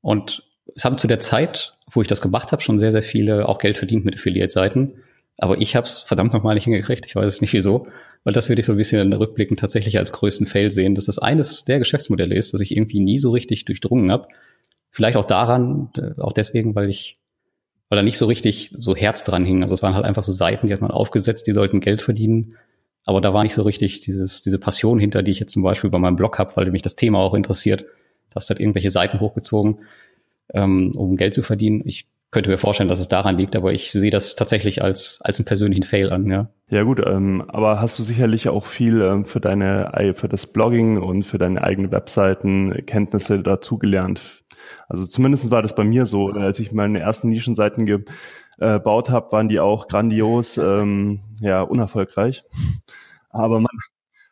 Und 0.00 0.42
es 0.74 0.84
haben 0.84 0.98
zu 0.98 1.06
der 1.06 1.20
Zeit, 1.20 1.74
wo 1.90 2.02
ich 2.02 2.08
das 2.08 2.20
gemacht 2.20 2.52
habe, 2.52 2.62
schon 2.62 2.78
sehr, 2.78 2.92
sehr 2.92 3.02
viele 3.02 3.48
auch 3.48 3.58
Geld 3.58 3.78
verdient 3.78 4.04
mit 4.04 4.14
Affiliate-Seiten. 4.14 4.94
Aber 5.38 5.60
ich 5.60 5.74
habe 5.76 5.86
es 5.86 6.00
verdammt 6.00 6.32
nochmal 6.32 6.54
nicht 6.54 6.64
hingekriegt. 6.64 7.06
Ich 7.06 7.16
weiß 7.16 7.26
es 7.26 7.40
nicht 7.40 7.52
wieso. 7.52 7.86
Weil 8.24 8.32
das 8.32 8.48
würde 8.48 8.60
ich 8.60 8.66
so 8.66 8.72
ein 8.72 8.78
bisschen 8.78 9.12
rückblickend 9.12 9.58
tatsächlich 9.58 9.98
als 9.98 10.12
größten 10.12 10.46
Fail 10.46 10.70
sehen, 10.70 10.94
dass 10.94 11.06
das 11.06 11.18
eines 11.18 11.64
der 11.64 11.78
Geschäftsmodelle 11.78 12.34
ist, 12.34 12.54
dass 12.54 12.60
ich 12.60 12.76
irgendwie 12.76 13.00
nie 13.00 13.18
so 13.18 13.30
richtig 13.30 13.64
durchdrungen 13.64 14.12
habe. 14.12 14.28
Vielleicht 14.90 15.16
auch 15.16 15.24
daran, 15.24 15.90
äh, 15.96 16.20
auch 16.20 16.32
deswegen, 16.32 16.74
weil 16.74 16.88
ich, 16.88 17.18
weil 17.88 17.96
da 17.96 18.02
nicht 18.02 18.18
so 18.18 18.26
richtig 18.26 18.70
so 18.76 18.94
Herz 18.94 19.24
dran 19.24 19.44
hing. 19.44 19.62
Also 19.62 19.74
es 19.74 19.82
waren 19.82 19.94
halt 19.94 20.04
einfach 20.04 20.22
so 20.22 20.32
Seiten, 20.32 20.68
die 20.68 20.72
hat 20.72 20.80
man 20.80 20.90
aufgesetzt, 20.90 21.46
die 21.46 21.52
sollten 21.52 21.80
Geld 21.80 22.02
verdienen. 22.02 22.56
Aber 23.04 23.20
da 23.20 23.34
war 23.34 23.42
nicht 23.42 23.54
so 23.54 23.62
richtig 23.62 24.00
dieses, 24.00 24.42
diese 24.42 24.58
Passion 24.58 25.00
hinter, 25.00 25.22
die 25.24 25.32
ich 25.32 25.40
jetzt 25.40 25.52
zum 25.52 25.62
Beispiel 25.62 25.90
bei 25.90 25.98
meinem 25.98 26.16
Blog 26.16 26.38
habe, 26.38 26.54
weil 26.54 26.70
mich 26.70 26.82
das 26.82 26.94
Thema 26.94 27.18
auch 27.18 27.34
interessiert. 27.34 27.82
Da 28.30 28.36
hast 28.36 28.48
halt 28.48 28.60
irgendwelche 28.60 28.90
Seiten 28.90 29.18
hochgezogen, 29.18 29.80
ähm, 30.52 30.92
um 30.96 31.16
Geld 31.16 31.34
zu 31.34 31.42
verdienen. 31.42 31.82
Ich 31.84 32.08
könnte 32.30 32.48
mir 32.48 32.58
vorstellen, 32.58 32.88
dass 32.88 32.98
es 32.98 33.08
daran 33.08 33.36
liegt, 33.36 33.54
aber 33.56 33.72
ich 33.72 33.92
sehe 33.92 34.10
das 34.10 34.36
tatsächlich 34.36 34.82
als, 34.82 35.20
als 35.22 35.38
einen 35.38 35.44
persönlichen 35.44 35.82
Fail 35.82 36.10
an, 36.10 36.30
ja. 36.30 36.48
Ja 36.70 36.82
gut, 36.82 37.02
ähm, 37.06 37.44
aber 37.48 37.80
hast 37.80 37.98
du 37.98 38.02
sicherlich 38.02 38.48
auch 38.48 38.64
viel 38.64 39.02
ähm, 39.02 39.26
für 39.26 39.40
deine, 39.40 40.14
für 40.14 40.28
das 40.28 40.46
Blogging 40.46 40.96
und 40.96 41.24
für 41.24 41.36
deine 41.36 41.62
eigenen 41.62 41.92
Webseiten 41.92 42.86
Kenntnisse 42.86 43.40
dazugelernt. 43.40 44.22
Also 44.88 45.04
zumindest 45.04 45.50
war 45.50 45.60
das 45.60 45.74
bei 45.74 45.84
mir 45.84 46.06
so, 46.06 46.28
als 46.28 46.58
ich 46.58 46.72
meine 46.72 47.00
ersten 47.00 47.28
Nischenseiten 47.28 47.84
gebaut 47.84 49.10
habe, 49.10 49.32
waren 49.32 49.48
die 49.48 49.60
auch 49.60 49.86
grandios, 49.86 50.56
ähm, 50.56 51.20
ja, 51.40 51.60
unerfolgreich. 51.60 52.44
Aber 53.28 53.60
man, 53.60 53.70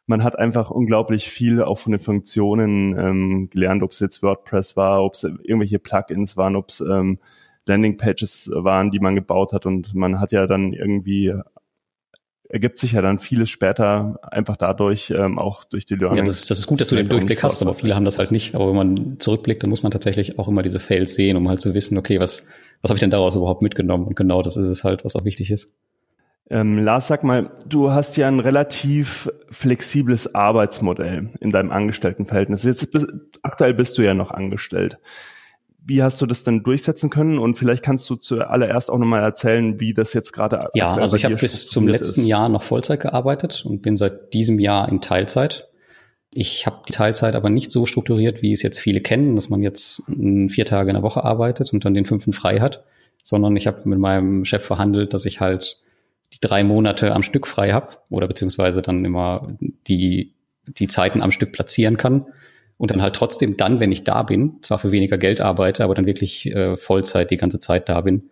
man 0.06 0.24
hat 0.24 0.38
einfach 0.38 0.70
unglaublich 0.70 1.30
viel 1.30 1.62
auch 1.62 1.78
von 1.78 1.92
den 1.92 2.00
Funktionen 2.00 2.98
ähm, 2.98 3.50
gelernt, 3.50 3.82
ob 3.82 3.92
es 3.92 4.00
jetzt 4.00 4.22
WordPress 4.22 4.76
war, 4.76 5.04
ob 5.04 5.14
es 5.14 5.24
irgendwelche 5.24 5.78
Plugins 5.78 6.36
waren, 6.36 6.56
ob 6.56 6.68
es 6.68 6.80
ähm, 6.80 7.18
Landingpages 7.66 8.50
waren, 8.52 8.90
die 8.90 8.98
man 8.98 9.14
gebaut 9.14 9.52
hat 9.52 9.66
und 9.66 9.94
man 9.94 10.18
hat 10.18 10.32
ja 10.32 10.46
dann 10.46 10.72
irgendwie 10.72 11.34
ergibt 12.50 12.78
sich 12.78 12.92
ja 12.92 13.00
dann 13.00 13.20
vieles 13.20 13.48
später 13.48 14.18
einfach 14.22 14.56
dadurch, 14.56 15.10
ähm, 15.10 15.38
auch 15.38 15.64
durch 15.64 15.86
die 15.86 15.94
Learning. 15.94 16.18
Ja, 16.18 16.24
das, 16.24 16.40
ist, 16.40 16.50
das 16.50 16.58
ist 16.58 16.66
gut, 16.66 16.80
dass 16.80 16.88
du 16.88 16.96
den 16.96 17.06
Durchblick 17.06 17.42
hast, 17.44 17.62
aber 17.62 17.74
viele 17.74 17.94
haben 17.94 18.04
das 18.04 18.18
halt 18.18 18.32
nicht. 18.32 18.56
Aber 18.56 18.68
wenn 18.68 18.74
man 18.74 19.20
zurückblickt, 19.20 19.62
dann 19.62 19.70
muss 19.70 19.84
man 19.84 19.92
tatsächlich 19.92 20.38
auch 20.38 20.48
immer 20.48 20.62
diese 20.62 20.80
Fails 20.80 21.14
sehen, 21.14 21.36
um 21.36 21.48
halt 21.48 21.60
zu 21.60 21.74
wissen, 21.74 21.96
okay, 21.96 22.18
was, 22.18 22.44
was 22.82 22.90
habe 22.90 22.96
ich 22.96 23.00
denn 23.00 23.10
daraus 23.10 23.36
überhaupt 23.36 23.62
mitgenommen? 23.62 24.04
Und 24.04 24.16
genau 24.16 24.42
das 24.42 24.56
ist 24.56 24.66
es 24.66 24.82
halt, 24.82 25.04
was 25.04 25.14
auch 25.14 25.24
wichtig 25.24 25.52
ist. 25.52 25.72
Ähm, 26.50 26.78
Lars, 26.78 27.06
sag 27.06 27.22
mal, 27.22 27.52
du 27.64 27.92
hast 27.92 28.16
ja 28.16 28.26
ein 28.26 28.40
relativ 28.40 29.30
flexibles 29.50 30.34
Arbeitsmodell 30.34 31.30
in 31.40 31.50
deinem 31.50 31.70
Angestelltenverhältnis. 31.70 32.64
Jetzt 32.64 32.90
bist, 32.90 33.06
aktuell 33.42 33.72
bist 33.72 33.96
du 33.98 34.02
ja 34.02 34.14
noch 34.14 34.32
angestellt. 34.32 34.98
Wie 35.82 36.02
hast 36.02 36.20
du 36.20 36.26
das 36.26 36.42
denn 36.42 36.64
durchsetzen 36.64 37.08
können? 37.08 37.38
Und 37.38 37.56
vielleicht 37.56 37.84
kannst 37.84 38.10
du 38.10 38.16
zuallererst 38.16 38.90
auch 38.90 38.98
nochmal 38.98 39.22
erzählen, 39.22 39.78
wie 39.78 39.94
das 39.94 40.12
jetzt 40.12 40.32
gerade 40.32 40.60
Ja, 40.74 40.92
also 40.92 41.16
ich 41.16 41.24
habe 41.24 41.36
bis 41.36 41.68
zum 41.68 41.86
letzten 41.86 42.22
ist. 42.22 42.26
Jahr 42.26 42.48
noch 42.48 42.64
Vollzeit 42.64 43.00
gearbeitet 43.00 43.64
und 43.64 43.80
bin 43.80 43.96
seit 43.96 44.34
diesem 44.34 44.58
Jahr 44.58 44.88
in 44.88 45.00
Teilzeit. 45.00 45.68
Ich 46.34 46.66
habe 46.66 46.82
die 46.88 46.92
Teilzeit 46.92 47.34
aber 47.34 47.48
nicht 47.48 47.70
so 47.70 47.86
strukturiert, 47.86 48.42
wie 48.42 48.52
es 48.52 48.62
jetzt 48.62 48.78
viele 48.78 49.00
kennen, 49.00 49.36
dass 49.36 49.48
man 49.48 49.62
jetzt 49.62 50.02
vier 50.48 50.64
Tage 50.64 50.90
in 50.90 50.94
der 50.94 51.02
Woche 51.02 51.24
arbeitet 51.24 51.72
und 51.72 51.84
dann 51.84 51.94
den 51.94 52.04
fünften 52.04 52.32
frei 52.32 52.60
hat, 52.60 52.84
sondern 53.22 53.56
ich 53.56 53.66
habe 53.66 53.88
mit 53.88 53.98
meinem 53.98 54.44
Chef 54.44 54.64
verhandelt, 54.64 55.14
dass 55.14 55.24
ich 55.24 55.40
halt 55.40 55.80
die 56.32 56.38
drei 56.40 56.64
Monate 56.64 57.12
am 57.12 57.22
Stück 57.22 57.46
frei 57.46 57.72
habe 57.72 57.96
oder 58.08 58.28
beziehungsweise 58.28 58.82
dann 58.82 59.04
immer 59.04 59.56
die, 59.86 60.34
die 60.66 60.88
Zeiten 60.88 61.22
am 61.22 61.32
Stück 61.32 61.52
platzieren 61.52 61.96
kann 61.96 62.26
und 62.76 62.90
dann 62.90 63.02
halt 63.02 63.14
trotzdem 63.14 63.56
dann, 63.56 63.80
wenn 63.80 63.92
ich 63.92 64.04
da 64.04 64.22
bin, 64.22 64.58
zwar 64.62 64.78
für 64.78 64.92
weniger 64.92 65.18
Geld 65.18 65.40
arbeite, 65.40 65.84
aber 65.84 65.94
dann 65.94 66.06
wirklich 66.06 66.46
äh, 66.46 66.76
Vollzeit 66.76 67.30
die 67.30 67.36
ganze 67.36 67.60
Zeit 67.60 67.88
da 67.88 68.00
bin. 68.00 68.30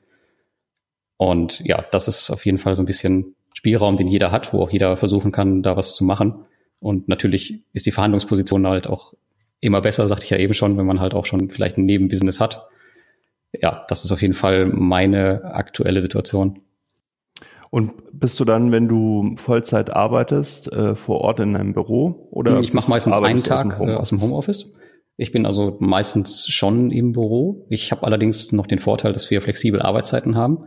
Und 1.17 1.61
ja, 1.61 1.85
das 1.91 2.09
ist 2.09 2.31
auf 2.31 2.47
jeden 2.47 2.59
Fall 2.59 2.77
so 2.77 2.83
ein 2.83 2.87
bisschen 2.87 3.35
Spielraum, 3.53 3.97
den 3.97 4.09
jeder 4.09 4.31
hat, 4.31 4.53
wo 4.53 4.63
auch 4.63 4.71
jeder 4.71 4.97
versuchen 4.97 5.33
kann, 5.33 5.63
da 5.63 5.77
was 5.77 5.95
zu 5.95 6.05
machen. 6.05 6.47
Und 6.81 7.09
natürlich 7.09 7.61
ist 7.73 7.87
die 7.87 7.93
Verhandlungsposition 7.93 8.67
halt 8.67 8.87
auch 8.87 9.15
immer 9.61 9.81
besser, 9.81 10.07
sagte 10.07 10.25
ich 10.25 10.31
ja 10.31 10.39
eben 10.39 10.55
schon, 10.55 10.79
wenn 10.79 10.87
man 10.87 11.01
halt 11.01 11.13
auch 11.13 11.27
schon 11.27 11.51
vielleicht 11.51 11.77
ein 11.77 11.85
Nebenbusiness 11.85 12.41
hat. 12.41 12.69
Ja, 13.53 13.85
das 13.89 14.05
ist 14.05 14.13
auf 14.13 14.23
jeden 14.23 14.35
Fall 14.35 14.67
meine 14.67 15.45
aktuelle 15.45 16.03
Situation. 16.03 16.61
Und 17.71 17.93
bist 18.13 18.41
du 18.41 18.45
dann, 18.45 18.73
wenn 18.73 18.89
du 18.89 19.35
Vollzeit 19.37 19.91
arbeitest, 19.91 20.73
äh, 20.73 20.95
vor 20.95 21.21
Ort 21.21 21.41
in 21.41 21.55
einem 21.55 21.75
Büro? 21.75 22.29
Oder 22.31 22.59
ich 22.61 22.73
mache 22.73 22.91
meistens 22.91 23.17
einen 23.17 23.43
Tag 23.43 23.67
aus 23.67 23.79
dem, 23.79 23.89
äh, 23.89 23.95
aus 23.95 24.09
dem 24.09 24.21
Homeoffice. 24.23 24.73
Ich 25.17 25.33
bin 25.33 25.47
also 25.47 25.77
meistens 25.81 26.47
schon 26.47 26.91
im 26.91 27.13
Büro. 27.13 27.67
Ich 27.69 27.91
habe 27.91 28.05
allerdings 28.05 28.53
noch 28.53 28.67
den 28.67 28.79
Vorteil, 28.79 29.13
dass 29.13 29.31
wir 29.31 29.43
flexible 29.43 29.83
Arbeitszeiten 29.83 30.37
haben. 30.37 30.67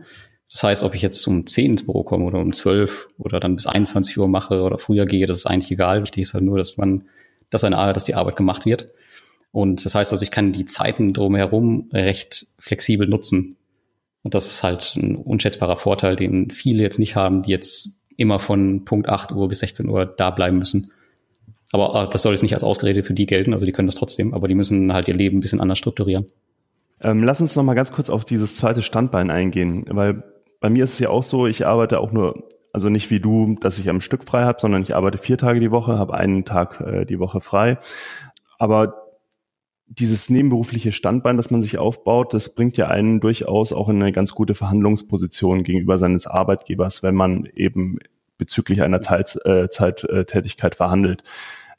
Das 0.50 0.62
heißt, 0.62 0.84
ob 0.84 0.94
ich 0.94 1.00
jetzt 1.00 1.26
um 1.26 1.46
10 1.46 1.72
ins 1.72 1.86
Büro 1.86 2.04
komme 2.04 2.26
oder 2.26 2.38
um 2.38 2.52
12 2.52 3.08
oder 3.16 3.40
dann 3.40 3.56
bis 3.56 3.66
21 3.66 4.18
Uhr 4.18 4.28
mache 4.28 4.62
oder 4.62 4.76
früher 4.76 5.06
gehe, 5.06 5.26
das 5.26 5.38
ist 5.38 5.46
eigentlich 5.46 5.70
egal. 5.70 6.02
Wichtig 6.02 6.22
ist 6.22 6.34
halt 6.34 6.44
nur, 6.44 6.58
dass 6.58 6.76
man, 6.76 7.04
dass 7.48 7.64
eine, 7.64 7.92
dass 7.94 8.04
die 8.04 8.14
Arbeit 8.14 8.36
gemacht 8.36 8.66
wird. 8.66 8.92
Und 9.50 9.84
das 9.84 9.94
heißt 9.94 10.12
also, 10.12 10.22
ich 10.22 10.30
kann 10.30 10.52
die 10.52 10.66
Zeiten 10.66 11.14
drumherum 11.14 11.88
recht 11.92 12.46
flexibel 12.58 13.08
nutzen. 13.08 13.56
Und 14.22 14.34
das 14.34 14.46
ist 14.46 14.62
halt 14.62 14.94
ein 14.96 15.16
unschätzbarer 15.16 15.76
Vorteil, 15.76 16.16
den 16.16 16.50
viele 16.50 16.82
jetzt 16.82 16.98
nicht 16.98 17.16
haben, 17.16 17.42
die 17.42 17.50
jetzt 17.50 18.02
immer 18.16 18.38
von 18.38 18.84
Punkt 18.84 19.08
8 19.08 19.32
Uhr 19.32 19.48
bis 19.48 19.60
16 19.60 19.88
Uhr 19.88 20.06
da 20.06 20.30
bleiben 20.30 20.58
müssen. 20.58 20.92
Aber 21.72 22.04
äh, 22.04 22.08
das 22.08 22.22
soll 22.22 22.32
jetzt 22.32 22.42
nicht 22.42 22.54
als 22.54 22.64
Ausrede 22.64 23.02
für 23.02 23.14
die 23.14 23.26
gelten, 23.26 23.52
also 23.52 23.66
die 23.66 23.72
können 23.72 23.88
das 23.88 23.96
trotzdem, 23.96 24.34
aber 24.34 24.46
die 24.46 24.54
müssen 24.54 24.92
halt 24.92 25.08
ihr 25.08 25.14
Leben 25.14 25.38
ein 25.38 25.40
bisschen 25.40 25.60
anders 25.60 25.78
strukturieren. 25.78 26.26
Ähm, 27.00 27.24
lass 27.24 27.40
uns 27.40 27.56
noch 27.56 27.64
mal 27.64 27.74
ganz 27.74 27.92
kurz 27.92 28.10
auf 28.10 28.24
dieses 28.24 28.56
zweite 28.56 28.82
Standbein 28.82 29.30
eingehen, 29.30 29.86
weil 29.88 30.22
bei 30.60 30.70
mir 30.70 30.84
ist 30.84 30.92
es 30.92 30.98
ja 31.00 31.08
auch 31.08 31.24
so, 31.24 31.46
ich 31.46 31.66
arbeite 31.66 31.98
auch 31.98 32.12
nur, 32.12 32.48
also 32.72 32.88
nicht 32.88 33.10
wie 33.10 33.18
du, 33.18 33.56
dass 33.60 33.78
ich 33.78 33.88
am 33.88 34.00
Stück 34.00 34.24
frei 34.24 34.44
habe, 34.44 34.60
sondern 34.60 34.82
ich 34.82 34.94
arbeite 34.94 35.18
vier 35.18 35.36
Tage 35.36 35.58
die 35.58 35.72
Woche, 35.72 35.98
habe 35.98 36.14
einen 36.14 36.44
Tag 36.44 36.80
äh, 36.80 37.04
die 37.04 37.18
Woche 37.18 37.40
frei. 37.40 37.78
Aber 38.58 39.01
dieses 39.98 40.30
nebenberufliche 40.30 40.92
Standbein, 40.92 41.36
das 41.36 41.50
man 41.50 41.60
sich 41.60 41.78
aufbaut, 41.78 42.32
das 42.32 42.54
bringt 42.54 42.76
ja 42.76 42.88
einen 42.88 43.20
durchaus 43.20 43.72
auch 43.72 43.88
in 43.88 44.00
eine 44.00 44.12
ganz 44.12 44.34
gute 44.34 44.54
Verhandlungsposition 44.54 45.64
gegenüber 45.64 45.98
seines 45.98 46.26
Arbeitgebers, 46.26 47.02
wenn 47.02 47.14
man 47.14 47.46
eben 47.54 47.98
bezüglich 48.38 48.82
einer 48.82 49.00
Teilzeittätigkeit 49.00 50.74
verhandelt. 50.74 51.22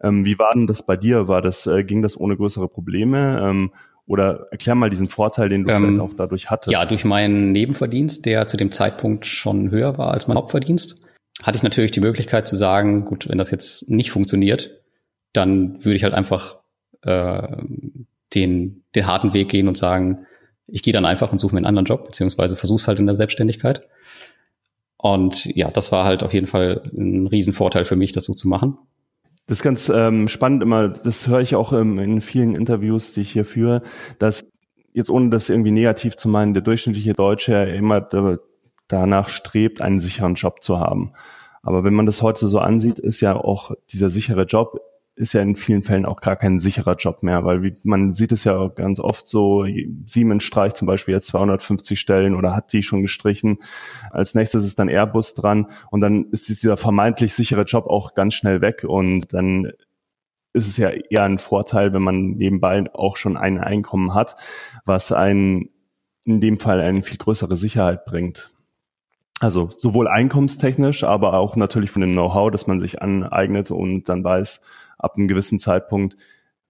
Ähm, 0.01 0.25
wie 0.25 0.37
war 0.37 0.51
denn 0.53 0.67
das 0.67 0.85
bei 0.85 0.95
dir? 0.95 1.27
War 1.27 1.41
das, 1.41 1.65
äh, 1.65 1.83
ging 1.83 2.01
das 2.01 2.19
ohne 2.19 2.37
größere 2.37 2.67
Probleme? 2.67 3.41
Ähm, 3.41 3.71
oder 4.05 4.47
erklär 4.51 4.75
mal 4.75 4.89
diesen 4.89 5.07
Vorteil, 5.07 5.49
den 5.49 5.63
du 5.63 5.71
ähm, 5.71 5.83
vielleicht 5.83 6.01
auch 6.01 6.13
dadurch 6.13 6.51
hattest. 6.51 6.71
Ja, 6.71 6.85
durch 6.85 7.05
meinen 7.05 7.51
Nebenverdienst, 7.51 8.25
der 8.25 8.47
zu 8.47 8.57
dem 8.57 8.71
Zeitpunkt 8.71 9.25
schon 9.25 9.71
höher 9.71 9.97
war 9.97 10.11
als 10.11 10.27
mein 10.27 10.37
Hauptverdienst, 10.37 10.95
hatte 11.41 11.55
ich 11.55 11.63
natürlich 11.63 11.91
die 11.91 12.01
Möglichkeit 12.01 12.47
zu 12.47 12.55
sagen, 12.55 13.05
gut, 13.05 13.27
wenn 13.29 13.37
das 13.37 13.49
jetzt 13.49 13.89
nicht 13.89 14.11
funktioniert, 14.11 14.83
dann 15.31 15.83
würde 15.83 15.95
ich 15.95 16.03
halt 16.03 16.13
einfach 16.13 16.62
äh, 17.03 17.57
den, 18.33 18.83
den 18.95 19.07
harten 19.07 19.33
Weg 19.33 19.49
gehen 19.49 19.67
und 19.67 19.77
sagen, 19.77 20.25
ich 20.67 20.81
gehe 20.81 20.93
dann 20.93 21.05
einfach 21.05 21.31
und 21.31 21.39
suche 21.39 21.53
mir 21.53 21.59
einen 21.59 21.65
anderen 21.65 21.85
Job, 21.85 22.05
beziehungsweise 22.05 22.55
versuche 22.55 22.87
halt 22.87 22.99
in 22.99 23.05
der 23.05 23.15
Selbstständigkeit. 23.15 23.87
Und 24.97 25.45
ja, 25.45 25.69
das 25.69 25.91
war 25.91 26.05
halt 26.05 26.23
auf 26.23 26.33
jeden 26.33 26.47
Fall 26.47 26.89
ein 26.93 27.27
Riesenvorteil 27.27 27.85
für 27.85 27.97
mich, 27.97 28.13
das 28.13 28.23
so 28.23 28.33
zu 28.33 28.47
machen. 28.47 28.77
Das 29.45 29.57
ist 29.57 29.63
ganz 29.63 29.89
ähm, 29.89 30.29
spannend 30.29 30.63
immer, 30.63 30.87
das 30.87 31.27
höre 31.27 31.41
ich 31.41 31.55
auch 31.55 31.73
ähm, 31.73 31.99
in 31.99 32.21
vielen 32.21 32.55
Interviews, 32.55 33.13
die 33.13 33.21
ich 33.21 33.31
hier 33.31 33.43
führe, 33.43 33.81
dass 34.17 34.45
jetzt 34.93 35.09
ohne 35.09 35.29
das 35.29 35.49
irgendwie 35.49 35.71
negativ 35.71 36.15
zu 36.15 36.29
meinen, 36.29 36.53
der 36.53 36.63
durchschnittliche 36.63 37.13
Deutsche 37.13 37.53
immer 37.53 38.07
danach 38.87 39.27
strebt, 39.27 39.81
einen 39.81 39.99
sicheren 39.99 40.35
Job 40.35 40.63
zu 40.63 40.79
haben. 40.79 41.11
Aber 41.61 41.83
wenn 41.83 41.93
man 41.93 42.05
das 42.05 42.21
heute 42.21 42.47
so 42.47 42.59
ansieht, 42.59 42.99
ist 42.99 43.19
ja 43.21 43.35
auch 43.35 43.71
dieser 43.91 44.09
sichere 44.09 44.43
Job 44.43 44.79
ist 45.15 45.33
ja 45.33 45.41
in 45.41 45.55
vielen 45.55 45.83
Fällen 45.83 46.05
auch 46.05 46.21
gar 46.21 46.35
kein 46.35 46.59
sicherer 46.59 46.95
Job 46.95 47.21
mehr, 47.21 47.45
weil 47.45 47.61
wie, 47.61 47.75
man 47.83 48.13
sieht 48.13 48.31
es 48.31 48.45
ja 48.45 48.67
ganz 48.69 48.99
oft 48.99 49.27
so, 49.27 49.65
Siemens 50.05 50.43
streicht 50.43 50.75
zum 50.75 50.87
Beispiel 50.87 51.13
jetzt 51.13 51.27
250 51.27 51.99
Stellen 51.99 52.33
oder 52.33 52.55
hat 52.55 52.73
die 52.73 52.81
schon 52.81 53.01
gestrichen. 53.01 53.59
Als 54.09 54.33
nächstes 54.33 54.63
ist 54.63 54.79
dann 54.79 54.89
Airbus 54.89 55.35
dran 55.35 55.67
und 55.91 56.01
dann 56.01 56.25
ist 56.31 56.49
dieser 56.49 56.77
vermeintlich 56.77 57.33
sichere 57.33 57.63
Job 57.63 57.85
auch 57.85 58.15
ganz 58.15 58.33
schnell 58.33 58.61
weg 58.61 58.85
und 58.87 59.33
dann 59.33 59.71
ist 60.53 60.67
es 60.67 60.77
ja 60.77 60.89
eher 60.89 61.23
ein 61.23 61.39
Vorteil, 61.39 61.93
wenn 61.93 62.03
man 62.03 62.31
nebenbei 62.31 62.83
auch 62.93 63.17
schon 63.17 63.37
ein 63.37 63.59
Einkommen 63.59 64.13
hat, 64.13 64.35
was 64.85 65.11
einen 65.11 65.69
in 66.25 66.39
dem 66.39 66.59
Fall 66.59 66.79
eine 66.79 67.03
viel 67.03 67.17
größere 67.17 67.57
Sicherheit 67.57 68.05
bringt. 68.05 68.52
Also 69.39 69.69
sowohl 69.75 70.07
einkommenstechnisch, 70.07 71.03
aber 71.03 71.33
auch 71.33 71.55
natürlich 71.55 71.91
von 71.91 72.01
dem 72.01 72.13
Know-how, 72.13 72.51
das 72.51 72.67
man 72.67 72.79
sich 72.79 73.01
aneignet 73.01 73.71
und 73.71 74.07
dann 74.07 74.23
weiß, 74.23 74.61
ab 74.97 75.15
einem 75.17 75.27
gewissen 75.27 75.59
Zeitpunkt, 75.59 76.15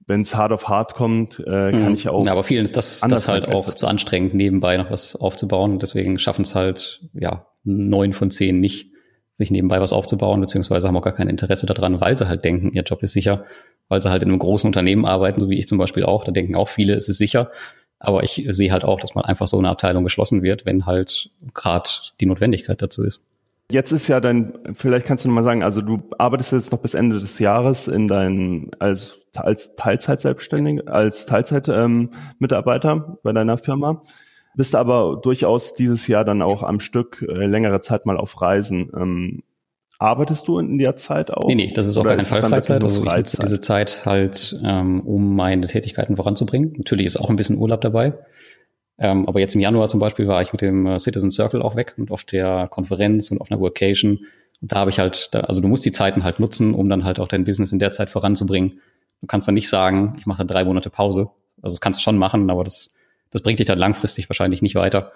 wenn 0.06 0.21
es 0.21 0.36
hart 0.36 0.52
auf 0.52 0.67
hart 0.67 0.95
kommt, 0.95 1.39
äh, 1.39 1.71
kann 1.71 1.89
mhm. 1.89 1.93
ich 1.95 2.10
auch. 2.10 2.26
Ja, 2.26 2.32
aber 2.32 2.43
vielen 2.43 2.65
ist 2.65 2.76
das, 2.76 3.02
das 3.02 3.28
halt 3.28 3.47
auch 3.49 3.73
zu 3.73 3.88
anstrengend, 3.88 4.34
nebenbei 4.34 4.78
noch 4.78 4.91
was 4.91 5.15
aufzubauen. 5.15 5.80
deswegen 5.80 6.19
schaffen 6.19 6.41
es 6.41 6.56
halt, 6.56 7.02
ja, 7.13 7.45
neun 7.63 8.13
von 8.13 8.30
zehn 8.30 8.60
nicht, 8.60 8.91
sich 9.34 9.49
nebenbei 9.49 9.80
was 9.80 9.93
aufzubauen, 9.93 10.41
beziehungsweise 10.41 10.88
haben 10.88 10.97
auch 10.97 11.04
gar 11.04 11.15
kein 11.15 11.30
Interesse 11.30 11.65
daran, 11.65 12.02
weil 12.02 12.17
sie 12.17 12.28
halt 12.28 12.43
denken, 12.43 12.71
ihr 12.73 12.84
Job 12.84 13.02
ist 13.02 13.13
sicher, 13.13 13.45
weil 13.88 14.02
sie 14.02 14.10
halt 14.10 14.23
in 14.23 14.30
einem 14.30 14.39
großen 14.39 14.67
Unternehmen 14.67 15.06
arbeiten, 15.06 15.39
so 15.39 15.49
wie 15.49 15.58
ich 15.58 15.67
zum 15.67 15.78
Beispiel 15.78 16.04
auch. 16.04 16.23
Da 16.23 16.32
denken 16.32 16.56
auch 16.56 16.69
viele, 16.69 16.95
es 16.95 17.08
ist 17.08 17.17
sicher. 17.17 17.52
Aber 18.04 18.24
ich 18.24 18.46
sehe 18.50 18.72
halt 18.72 18.84
auch, 18.84 19.00
dass 19.00 19.16
man 19.16 19.24
einfach 19.24 19.48
so 19.48 19.58
eine 19.58 19.70
Abteilung 19.70 20.04
geschlossen 20.04 20.44
wird, 20.44 20.66
wenn 20.66 20.86
halt 20.86 21.32
gerade 21.54 21.89
die 22.20 22.26
Notwendigkeit 22.26 22.82
dazu 22.82 23.02
ist. 23.02 23.24
Jetzt 23.72 23.94
ist 23.94 24.10
ja 24.10 24.20
dein, 24.20 24.54
vielleicht 24.74 25.08
kannst 25.08 25.24
du 25.24 25.30
mal 25.30 25.42
sagen, 25.42 25.63
also 25.63 25.82
du 25.82 26.04
arbeitest 26.18 26.52
jetzt 26.52 26.72
noch 26.74 26.80
bis 26.80 26.96
Ende 26.96 27.18
des 27.18 27.39
Jahres 27.39 27.88
in 27.88 28.10
dein, 28.10 28.72
als, 28.78 29.20
als 29.34 29.76
Teilzeit-Selbstständig, 29.78 30.86
als 30.89 31.26
Teilzeit-Mitarbeiter 31.26 32.92
ähm, 32.92 33.18
bei 33.24 33.32
deiner 33.32 33.58
Firma, 33.58 34.02
bist 34.56 34.76
aber 34.76 35.22
durchaus 35.24 35.74
dieses 35.74 36.06
Jahr 36.08 36.26
dann 36.26 36.42
auch 36.42 36.62
am 36.62 36.82
Stück 36.82 37.26
äh, 37.28 37.46
längere 37.46 37.80
Zeit 37.80 38.06
mal 38.06 38.18
auf 38.18 38.42
Reisen. 38.42 38.92
Ähm, 38.96 39.44
arbeitest 39.99 40.47
du 40.47 40.60
in 40.60 40.77
der 40.77 40.95
Zeit 40.95 41.32
auch? 41.34 41.47
Nee, 41.47 41.56
nee, 41.56 41.71
das 41.73 41.88
ist 41.88 41.97
auch 41.97 42.03
gar 42.03 42.15
kein 42.15 42.25
Fall 42.25 42.41
Freizeit. 42.41 42.84
Also 42.84 43.03
ich 43.03 43.10
nutze 43.10 43.38
diese 43.41 43.62
Zeit 43.62 44.06
halt, 44.06 44.60
ähm, 44.63 45.01
um 45.01 45.36
meine 45.36 45.67
Tätigkeiten 45.67 46.15
voranzubringen. 46.15 46.73
Natürlich 46.77 47.06
ist 47.06 47.17
auch 47.17 47.29
ein 47.29 47.36
bisschen 47.36 47.58
Urlaub 47.58 47.82
dabei. 47.82 48.13
Ähm, 48.97 49.27
aber 49.27 49.39
jetzt 49.39 49.56
im 49.56 49.62
Januar 49.62 49.88
zum 49.88 49.99
Beispiel 49.99 50.27
war 50.27 50.41
ich 50.41 50.51
mit 50.51 50.62
dem 50.62 50.86
äh, 50.86 50.99
Citizen 50.99 51.32
Circle 51.32 51.62
auch 51.62 51.75
weg 51.75 51.95
und 51.97 52.12
auf 52.12 52.23
der 52.23 52.67
Konferenz 52.69 53.32
und 53.32 53.41
auf 53.41 53.51
einer 53.51 53.60
Workation. 53.60 54.19
Und 54.62 54.71
da 54.71 54.77
habe 54.77 54.91
ich 54.91 54.99
halt, 54.99 55.29
da, 55.34 55.41
also 55.41 55.62
du 55.62 55.67
musst 55.67 55.86
die 55.86 55.91
Zeiten 55.91 56.23
halt 56.23 56.39
nutzen, 56.39 56.73
um 56.73 56.89
dann 56.89 57.03
halt 57.03 57.19
auch 57.19 57.27
dein 57.27 57.43
Business 57.43 57.71
in 57.71 57.79
der 57.79 57.91
Zeit 57.91 58.12
voranzubringen. 58.12 58.79
Du 59.21 59.27
kannst 59.27 59.47
dann 59.47 59.56
nicht 59.56 59.69
sagen, 59.69 60.15
ich 60.19 60.25
mache 60.25 60.39
dann 60.39 60.47
drei 60.47 60.63
Monate 60.63 60.89
Pause. 60.89 61.29
Also 61.62 61.75
das 61.75 61.82
kannst 61.82 61.99
du 61.99 62.03
schon 62.03 62.17
machen, 62.17 62.49
aber 62.49 62.63
das, 62.63 62.93
das 63.32 63.41
bringt 63.41 63.60
dich 63.60 63.67
dann 63.67 63.79
langfristig 63.79 64.29
wahrscheinlich 64.29 64.62
nicht 64.62 64.75
weiter. 64.75 65.12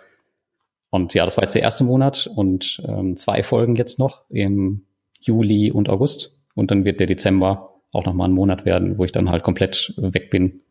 Und 0.97 1.13
ja, 1.13 1.25
das 1.25 1.38
war 1.38 1.43
jetzt 1.43 1.53
der 1.53 1.62
erste 1.62 1.83
Monat 1.83 2.27
und 2.33 2.81
ähm, 2.88 3.15
zwei 3.15 3.43
Folgen 3.43 3.75
jetzt 3.75 3.99
noch 3.99 4.23
im 4.29 4.88
Juli 5.21 5.71
und 5.71 5.89
August. 5.89 6.36
Und 6.55 6.71
dann 6.71 6.86
wird 6.86 6.99
der 6.99 7.05
Dezember 7.05 7.75
auch 7.93 8.03
nochmal 8.03 8.27
ein 8.27 8.33
Monat 8.33 8.65
werden, 8.65 8.97
wo 8.97 9.05
ich 9.05 9.12
dann 9.12 9.29
halt 9.29 9.43
komplett 9.43 9.93
weg 9.97 10.31
bin 10.31 10.62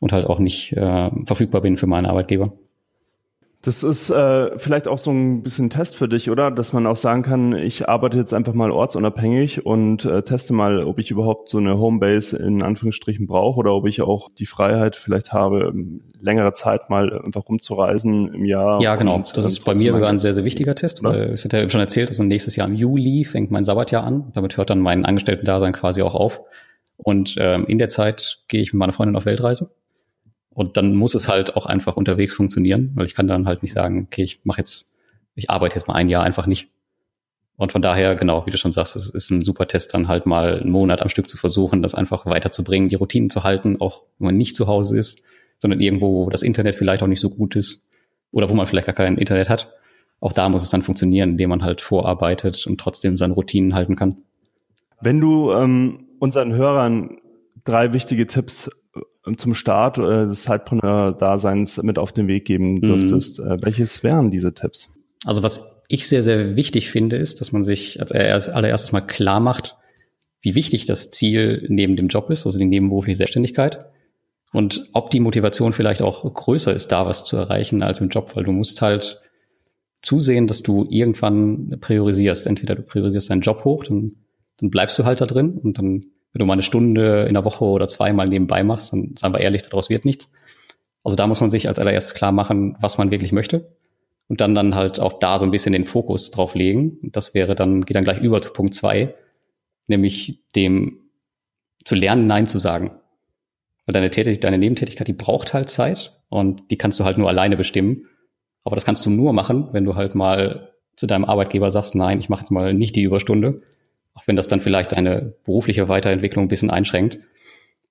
und 0.00 0.12
halt 0.12 0.24
auch 0.24 0.38
nicht 0.38 0.72
äh, 0.72 1.10
verfügbar 1.26 1.60
bin 1.60 1.76
für 1.76 1.86
meinen 1.86 2.06
Arbeitgeber. 2.06 2.46
Das 3.64 3.82
ist 3.82 4.10
äh, 4.10 4.58
vielleicht 4.58 4.88
auch 4.88 4.98
so 4.98 5.10
ein 5.10 5.42
bisschen 5.42 5.70
Test 5.70 5.96
für 5.96 6.06
dich, 6.06 6.30
oder? 6.30 6.50
Dass 6.50 6.74
man 6.74 6.86
auch 6.86 6.96
sagen 6.96 7.22
kann, 7.22 7.54
ich 7.54 7.88
arbeite 7.88 8.18
jetzt 8.18 8.34
einfach 8.34 8.52
mal 8.52 8.70
ortsunabhängig 8.70 9.64
und 9.64 10.04
äh, 10.04 10.20
teste 10.22 10.52
mal, 10.52 10.84
ob 10.84 10.98
ich 10.98 11.10
überhaupt 11.10 11.48
so 11.48 11.56
eine 11.56 11.78
Homebase 11.78 12.36
in 12.36 12.62
Anführungsstrichen 12.62 13.26
brauche 13.26 13.58
oder 13.58 13.72
ob 13.72 13.86
ich 13.86 14.02
auch 14.02 14.28
die 14.38 14.44
Freiheit 14.44 14.96
vielleicht 14.96 15.32
habe, 15.32 15.72
längere 16.20 16.52
Zeit 16.52 16.90
mal 16.90 17.18
einfach 17.22 17.48
rumzureisen 17.48 18.34
im 18.34 18.44
Jahr. 18.44 18.82
Ja, 18.82 18.96
genau. 18.96 19.14
Und, 19.14 19.34
das 19.34 19.46
ist 19.46 19.64
bei 19.64 19.74
mir 19.74 19.94
sogar 19.94 20.10
ein 20.10 20.18
sehr, 20.18 20.34
sehr 20.34 20.44
wichtiger 20.44 20.74
Test, 20.74 21.00
oder? 21.00 21.10
weil 21.10 21.34
ich 21.34 21.44
hatte 21.44 21.56
ja 21.56 21.70
schon 21.70 21.80
erzählt, 21.80 22.10
dass 22.10 22.16
so 22.16 22.22
nächstes 22.22 22.56
Jahr 22.56 22.68
im 22.68 22.74
Juli 22.74 23.24
fängt 23.24 23.50
mein 23.50 23.64
Sabbatjahr 23.64 24.04
an. 24.04 24.30
Damit 24.34 24.58
hört 24.58 24.68
dann 24.68 24.80
mein 24.80 25.06
Angestellten-Dasein 25.06 25.72
quasi 25.72 26.02
auch 26.02 26.14
auf. 26.14 26.42
Und 26.98 27.36
ähm, 27.38 27.64
in 27.66 27.78
der 27.78 27.88
Zeit 27.88 28.42
gehe 28.48 28.60
ich 28.60 28.74
mit 28.74 28.78
meiner 28.78 28.92
Freundin 28.92 29.16
auf 29.16 29.24
Weltreise 29.24 29.70
und 30.54 30.76
dann 30.76 30.94
muss 30.94 31.14
es 31.14 31.28
halt 31.28 31.56
auch 31.56 31.66
einfach 31.66 31.96
unterwegs 31.96 32.34
funktionieren, 32.34 32.92
weil 32.94 33.06
ich 33.06 33.14
kann 33.14 33.26
dann 33.26 33.46
halt 33.46 33.62
nicht 33.62 33.72
sagen, 33.72 34.06
okay, 34.06 34.22
ich 34.22 34.40
mache 34.44 34.58
jetzt, 34.58 34.96
ich 35.34 35.50
arbeite 35.50 35.74
jetzt 35.74 35.88
mal 35.88 35.94
ein 35.94 36.08
Jahr 36.08 36.22
einfach 36.22 36.46
nicht. 36.46 36.68
Und 37.56 37.72
von 37.72 37.82
daher, 37.82 38.16
genau, 38.16 38.46
wie 38.46 38.50
du 38.50 38.56
schon 38.56 38.72
sagst, 38.72 38.96
es 38.96 39.10
ist 39.10 39.30
ein 39.30 39.42
super 39.42 39.66
Test, 39.66 39.94
dann 39.94 40.08
halt 40.08 40.26
mal 40.26 40.60
einen 40.60 40.70
Monat 40.70 41.02
am 41.02 41.08
Stück 41.08 41.28
zu 41.28 41.36
versuchen, 41.36 41.82
das 41.82 41.94
einfach 41.94 42.26
weiterzubringen, 42.26 42.88
die 42.88 42.96
Routinen 42.96 43.30
zu 43.30 43.44
halten, 43.44 43.80
auch 43.80 44.02
wenn 44.18 44.26
man 44.26 44.34
nicht 44.36 44.56
zu 44.56 44.66
Hause 44.66 44.96
ist, 44.98 45.22
sondern 45.58 45.80
irgendwo, 45.80 46.26
wo 46.26 46.30
das 46.30 46.42
Internet 46.42 46.74
vielleicht 46.74 47.02
auch 47.02 47.08
nicht 47.08 47.20
so 47.20 47.30
gut 47.30 47.54
ist 47.54 47.88
oder 48.32 48.48
wo 48.48 48.54
man 48.54 48.66
vielleicht 48.66 48.86
gar 48.86 48.94
kein 48.94 49.18
Internet 49.18 49.48
hat. 49.48 49.72
Auch 50.20 50.32
da 50.32 50.48
muss 50.48 50.62
es 50.62 50.70
dann 50.70 50.82
funktionieren, 50.82 51.30
indem 51.30 51.50
man 51.50 51.62
halt 51.62 51.80
vorarbeitet 51.80 52.66
und 52.66 52.80
trotzdem 52.80 53.18
seine 53.18 53.34
Routinen 53.34 53.74
halten 53.74 53.94
kann. 53.94 54.18
Wenn 55.00 55.20
du 55.20 55.52
ähm, 55.52 56.06
unseren 56.18 56.52
Hörern 56.54 57.18
drei 57.64 57.92
wichtige 57.92 58.26
Tipps 58.26 58.70
zum 59.36 59.54
Start 59.54 59.98
äh, 59.98 60.26
des 60.26 60.42
Zeitpreneur-Daseins 60.42 61.82
mit 61.82 61.98
auf 61.98 62.12
den 62.12 62.28
Weg 62.28 62.44
geben 62.44 62.74
mhm. 62.74 62.80
dürftest, 62.82 63.40
mhm. 63.40 63.52
äh, 63.52 63.56
welches 63.62 64.02
wären 64.02 64.30
diese 64.30 64.54
Tipps? 64.54 64.90
Also 65.24 65.42
was 65.42 65.62
ich 65.88 66.08
sehr, 66.08 66.22
sehr 66.22 66.56
wichtig 66.56 66.90
finde, 66.90 67.16
ist, 67.16 67.40
dass 67.40 67.52
man 67.52 67.62
sich 67.62 68.00
als 68.00 68.48
allererstes 68.48 68.92
mal 68.92 69.00
klar 69.00 69.40
macht, 69.40 69.76
wie 70.40 70.54
wichtig 70.54 70.86
das 70.86 71.10
Ziel 71.10 71.66
neben 71.68 71.96
dem 71.96 72.08
Job 72.08 72.30
ist, 72.30 72.46
also 72.46 72.58
die 72.58 72.66
nebenberufliche 72.66 73.16
Selbstständigkeit. 73.16 73.86
Und 74.52 74.88
ob 74.92 75.10
die 75.10 75.20
Motivation 75.20 75.72
vielleicht 75.72 76.02
auch 76.02 76.32
größer 76.32 76.72
ist, 76.72 76.92
da 76.92 77.06
was 77.06 77.24
zu 77.24 77.36
erreichen 77.36 77.82
als 77.82 78.00
im 78.00 78.08
Job, 78.08 78.32
weil 78.34 78.44
du 78.44 78.52
musst 78.52 78.82
halt 78.82 79.20
zusehen, 80.00 80.46
dass 80.46 80.62
du 80.62 80.86
irgendwann 80.88 81.78
priorisierst. 81.80 82.46
Entweder 82.46 82.74
du 82.74 82.82
priorisierst 82.82 83.30
deinen 83.30 83.40
Job 83.40 83.64
hoch, 83.64 83.84
dann, 83.84 84.12
dann 84.58 84.70
bleibst 84.70 84.98
du 84.98 85.04
halt 85.04 85.20
da 85.20 85.26
drin 85.26 85.58
und 85.58 85.78
dann 85.78 86.00
wenn 86.34 86.40
du 86.40 86.46
mal 86.46 86.54
eine 86.54 86.62
Stunde 86.62 87.26
in 87.26 87.34
der 87.34 87.44
Woche 87.44 87.64
oder 87.64 87.86
zweimal 87.86 88.28
nebenbei 88.28 88.64
machst, 88.64 88.92
dann 88.92 89.14
sagen 89.16 89.32
wir 89.34 89.40
ehrlich, 89.40 89.62
daraus 89.62 89.88
wird 89.88 90.04
nichts. 90.04 90.32
Also 91.04 91.16
da 91.16 91.28
muss 91.28 91.40
man 91.40 91.48
sich 91.48 91.68
als 91.68 91.78
allererstes 91.78 92.14
klar 92.14 92.32
machen, 92.32 92.76
was 92.80 92.98
man 92.98 93.12
wirklich 93.12 93.30
möchte. 93.30 93.76
Und 94.26 94.40
dann 94.40 94.54
dann 94.54 94.74
halt 94.74 94.98
auch 94.98 95.20
da 95.20 95.38
so 95.38 95.44
ein 95.44 95.52
bisschen 95.52 95.72
den 95.74 95.84
Fokus 95.84 96.32
drauf 96.32 96.56
legen. 96.56 96.98
Das 97.02 97.34
wäre 97.34 97.54
dann, 97.54 97.84
geht 97.84 97.94
dann 97.96 98.04
gleich 98.04 98.18
über 98.20 98.42
zu 98.42 98.52
Punkt 98.52 98.74
zwei, 98.74 99.14
nämlich 99.86 100.42
dem 100.56 101.02
zu 101.84 101.94
lernen, 101.94 102.26
Nein 102.26 102.48
zu 102.48 102.58
sagen. 102.58 102.92
Weil 103.86 103.92
deine 103.92 104.10
Tätigkeit, 104.10 104.42
deine 104.42 104.58
Nebentätigkeit, 104.58 105.06
die 105.06 105.12
braucht 105.12 105.54
halt 105.54 105.70
Zeit 105.70 106.18
und 106.30 106.70
die 106.72 106.78
kannst 106.78 106.98
du 106.98 107.04
halt 107.04 107.16
nur 107.16 107.28
alleine 107.28 107.56
bestimmen. 107.56 108.06
Aber 108.64 108.74
das 108.74 108.84
kannst 108.84 109.06
du 109.06 109.10
nur 109.10 109.34
machen, 109.34 109.68
wenn 109.72 109.84
du 109.84 109.94
halt 109.94 110.16
mal 110.16 110.72
zu 110.96 111.06
deinem 111.06 111.26
Arbeitgeber 111.26 111.70
sagst, 111.70 111.94
nein, 111.94 112.18
ich 112.18 112.28
mache 112.28 112.40
jetzt 112.40 112.50
mal 112.50 112.74
nicht 112.74 112.96
die 112.96 113.02
Überstunde, 113.02 113.60
auch 114.14 114.26
wenn 114.26 114.36
das 114.36 114.48
dann 114.48 114.60
vielleicht 114.60 114.92
deine 114.92 115.34
berufliche 115.44 115.88
Weiterentwicklung 115.88 116.44
ein 116.44 116.48
bisschen 116.48 116.70
einschränkt. 116.70 117.18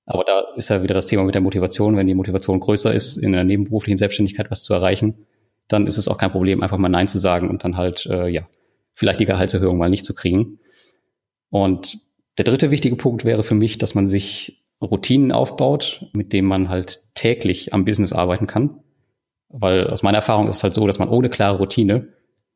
Aber 0.06 0.24
da 0.24 0.44
ist 0.56 0.70
ja 0.70 0.84
wieder 0.84 0.94
das 0.94 1.06
Thema 1.06 1.24
mit 1.24 1.36
der 1.36 1.42
Motivation. 1.42 1.96
Wenn 1.96 2.08
die 2.08 2.14
Motivation 2.14 2.60
größer 2.60 2.94
ist, 2.94 3.16
in 3.18 3.32
der 3.32 3.44
nebenberuflichen 3.44 3.98
Selbstständigkeit 3.98 4.52
was 4.52 4.64
zu 4.64 4.74
erreichen, 4.74 5.26
dann 5.68 5.88
ist 5.88 5.98
es 5.98 6.08
auch 6.08 6.18
kein 6.18 6.32
Problem, 6.32 6.62
einfach 6.62 6.78
mal 6.78 6.90
Nein 6.90 7.08
zu 7.08 7.20
sagen 7.20 7.50
und 7.50 7.64
dann 7.64 7.78
halt, 7.78 8.06
äh, 8.08 8.28
ja, 8.28 8.48
vielleicht 8.94 9.20
die 9.20 9.26
Gehaltserhöhung 9.26 9.78
mal 9.78 9.90
nicht 9.90 10.06
zu 10.06 10.14
kriegen. 10.14 10.60
Und 11.50 12.00
der 12.38 12.46
dritte 12.46 12.72
wichtige 12.72 12.96
Punkt 12.96 13.26
wäre 13.26 13.44
für 13.44 13.56
mich, 13.56 13.78
dass 13.78 13.96
man 13.96 14.08
sich 14.08 14.64
Routinen 14.82 15.32
aufbaut, 15.32 16.06
mit 16.14 16.34
denen 16.34 16.48
man 16.48 16.70
halt 16.70 17.00
täglich 17.16 17.74
am 17.74 17.86
Business 17.86 18.12
arbeiten 18.12 18.48
kann. 18.48 18.82
Weil 19.50 19.88
aus 19.88 20.04
meiner 20.04 20.18
Erfahrung 20.18 20.48
ist 20.48 20.58
es 20.58 20.64
halt 20.64 20.74
so, 20.74 20.86
dass 20.88 21.00
man 21.00 21.10
ohne 21.10 21.30
klare 21.30 21.58
Routine 21.58 22.10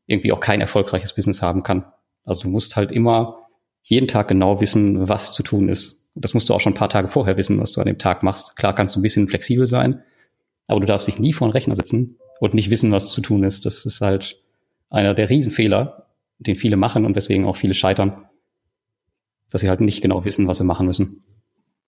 irgendwie 0.08 0.32
auch 0.32 0.40
kein 0.40 0.62
erfolgreiches 0.62 1.14
Business 1.14 1.42
haben 1.42 1.64
kann. 1.64 1.86
Also 2.26 2.44
du 2.44 2.50
musst 2.50 2.76
halt 2.76 2.92
immer 2.92 3.47
jeden 3.88 4.08
Tag 4.08 4.28
genau 4.28 4.60
wissen, 4.60 5.08
was 5.08 5.34
zu 5.34 5.44
tun 5.44 5.70
ist. 5.70 6.10
Und 6.14 6.26
das 6.26 6.34
musst 6.34 6.50
du 6.50 6.54
auch 6.54 6.60
schon 6.60 6.74
ein 6.74 6.78
paar 6.78 6.90
Tage 6.90 7.08
vorher 7.08 7.38
wissen, 7.38 7.60
was 7.60 7.72
du 7.72 7.80
an 7.80 7.88
dem 7.88 7.98
Tag 7.98 8.22
machst. 8.22 8.58
Klar 8.58 8.76
kannst 8.76 8.96
du 8.96 9.00
ein 9.00 9.02
bisschen 9.02 9.30
flexibel 9.30 9.66
sein, 9.66 10.02
aber 10.68 10.82
du 10.82 10.86
darfst 10.86 11.08
dich 11.08 11.20
nie 11.20 11.32
vor 11.32 11.48
den 11.48 11.54
Rechner 11.54 11.76
sitzen 11.76 12.18
und 12.42 12.54
nicht 12.54 12.70
wissen, 12.70 12.92
was 12.92 13.12
zu 13.12 13.22
tun 13.22 13.44
ist. 13.46 13.66
Das 13.66 13.86
ist 13.86 14.02
halt 14.02 14.42
einer 14.90 15.14
der 15.14 15.30
Riesenfehler, 15.30 16.08
den 16.40 16.56
viele 16.56 16.76
machen 16.76 17.06
und 17.06 17.16
weswegen 17.16 17.46
auch 17.46 17.56
viele 17.56 17.74
scheitern, 17.74 18.26
dass 19.50 19.62
sie 19.62 19.70
halt 19.70 19.80
nicht 19.80 20.02
genau 20.02 20.26
wissen, 20.26 20.48
was 20.48 20.58
sie 20.58 20.66
machen 20.66 20.86
müssen. 20.86 21.24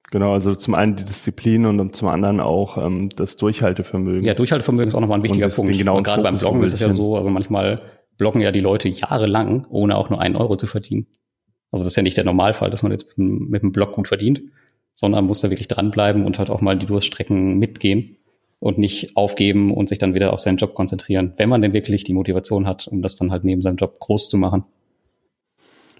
Genau, 0.10 0.32
also 0.32 0.56
zum 0.56 0.74
einen 0.74 0.96
die 0.96 1.06
Disziplin 1.06 1.66
und 1.66 1.96
zum 1.96 2.08
anderen 2.08 2.40
auch 2.40 2.78
ähm, 2.78 3.10
das 3.10 3.36
Durchhaltevermögen. 3.36 4.24
Ja, 4.24 4.34
Durchhaltevermögen 4.34 4.88
ist 4.88 4.96
auch 4.96 5.02
nochmal 5.02 5.20
ein 5.20 5.24
wichtiger 5.24 5.50
Punkt. 5.50 5.78
Genau 5.78 5.98
und 5.98 6.04
gerade 6.04 6.24
beim 6.24 6.38
Bloggen 6.38 6.64
ist 6.64 6.74
es 6.74 6.80
ja 6.80 6.92
so, 6.92 7.18
also 7.18 7.30
manchmal 7.30 7.76
bloggen 8.18 8.42
ja 8.42 8.52
die 8.52 8.62
Leute 8.62 8.88
jahrelang, 8.90 9.68
ohne 9.70 9.98
auch 9.98 10.10
nur 10.10 10.20
einen 10.20 10.36
Euro 10.36 10.56
zu 10.56 10.66
verdienen. 10.66 11.08
Also 11.72 11.84
das 11.84 11.94
ist 11.94 11.98
ja 11.98 12.04
nicht 12.04 12.18
der 12.18 12.26
Normalfall, 12.26 12.70
dass 12.70 12.84
man 12.84 12.92
jetzt 12.92 13.18
mit 13.18 13.62
einem 13.62 13.72
Blog 13.72 13.94
gut 13.94 14.08
verdient, 14.08 14.42
sondern 14.96 15.26
muss 15.26 15.42
da 15.42 15.50
wirklich 15.50 15.68
dranbleiben 15.68 16.26
und 16.26 16.40
halt 16.40 16.50
auch 16.50 16.62
mal 16.62 16.78
die 16.78 16.86
Durststrecken 16.86 17.58
mitgehen 17.58 18.18
und 18.60 18.78
nicht 18.78 19.16
aufgeben 19.16 19.74
und 19.74 19.88
sich 19.88 19.98
dann 19.98 20.14
wieder 20.14 20.34
auf 20.34 20.40
seinen 20.40 20.58
Job 20.58 20.74
konzentrieren, 20.74 21.34
wenn 21.38 21.50
man 21.50 21.62
denn 21.62 21.74
wirklich 21.74 22.04
die 22.04 22.14
Motivation 22.14 22.68
hat, 22.68 22.88
um 22.88 23.02
das 23.02 23.16
dann 23.16 23.32
halt 23.32 23.44
neben 23.44 23.62
seinem 23.62 23.78
Job 23.78 24.00
groß 24.00 24.30
zu 24.30 24.38
machen. 24.38 24.66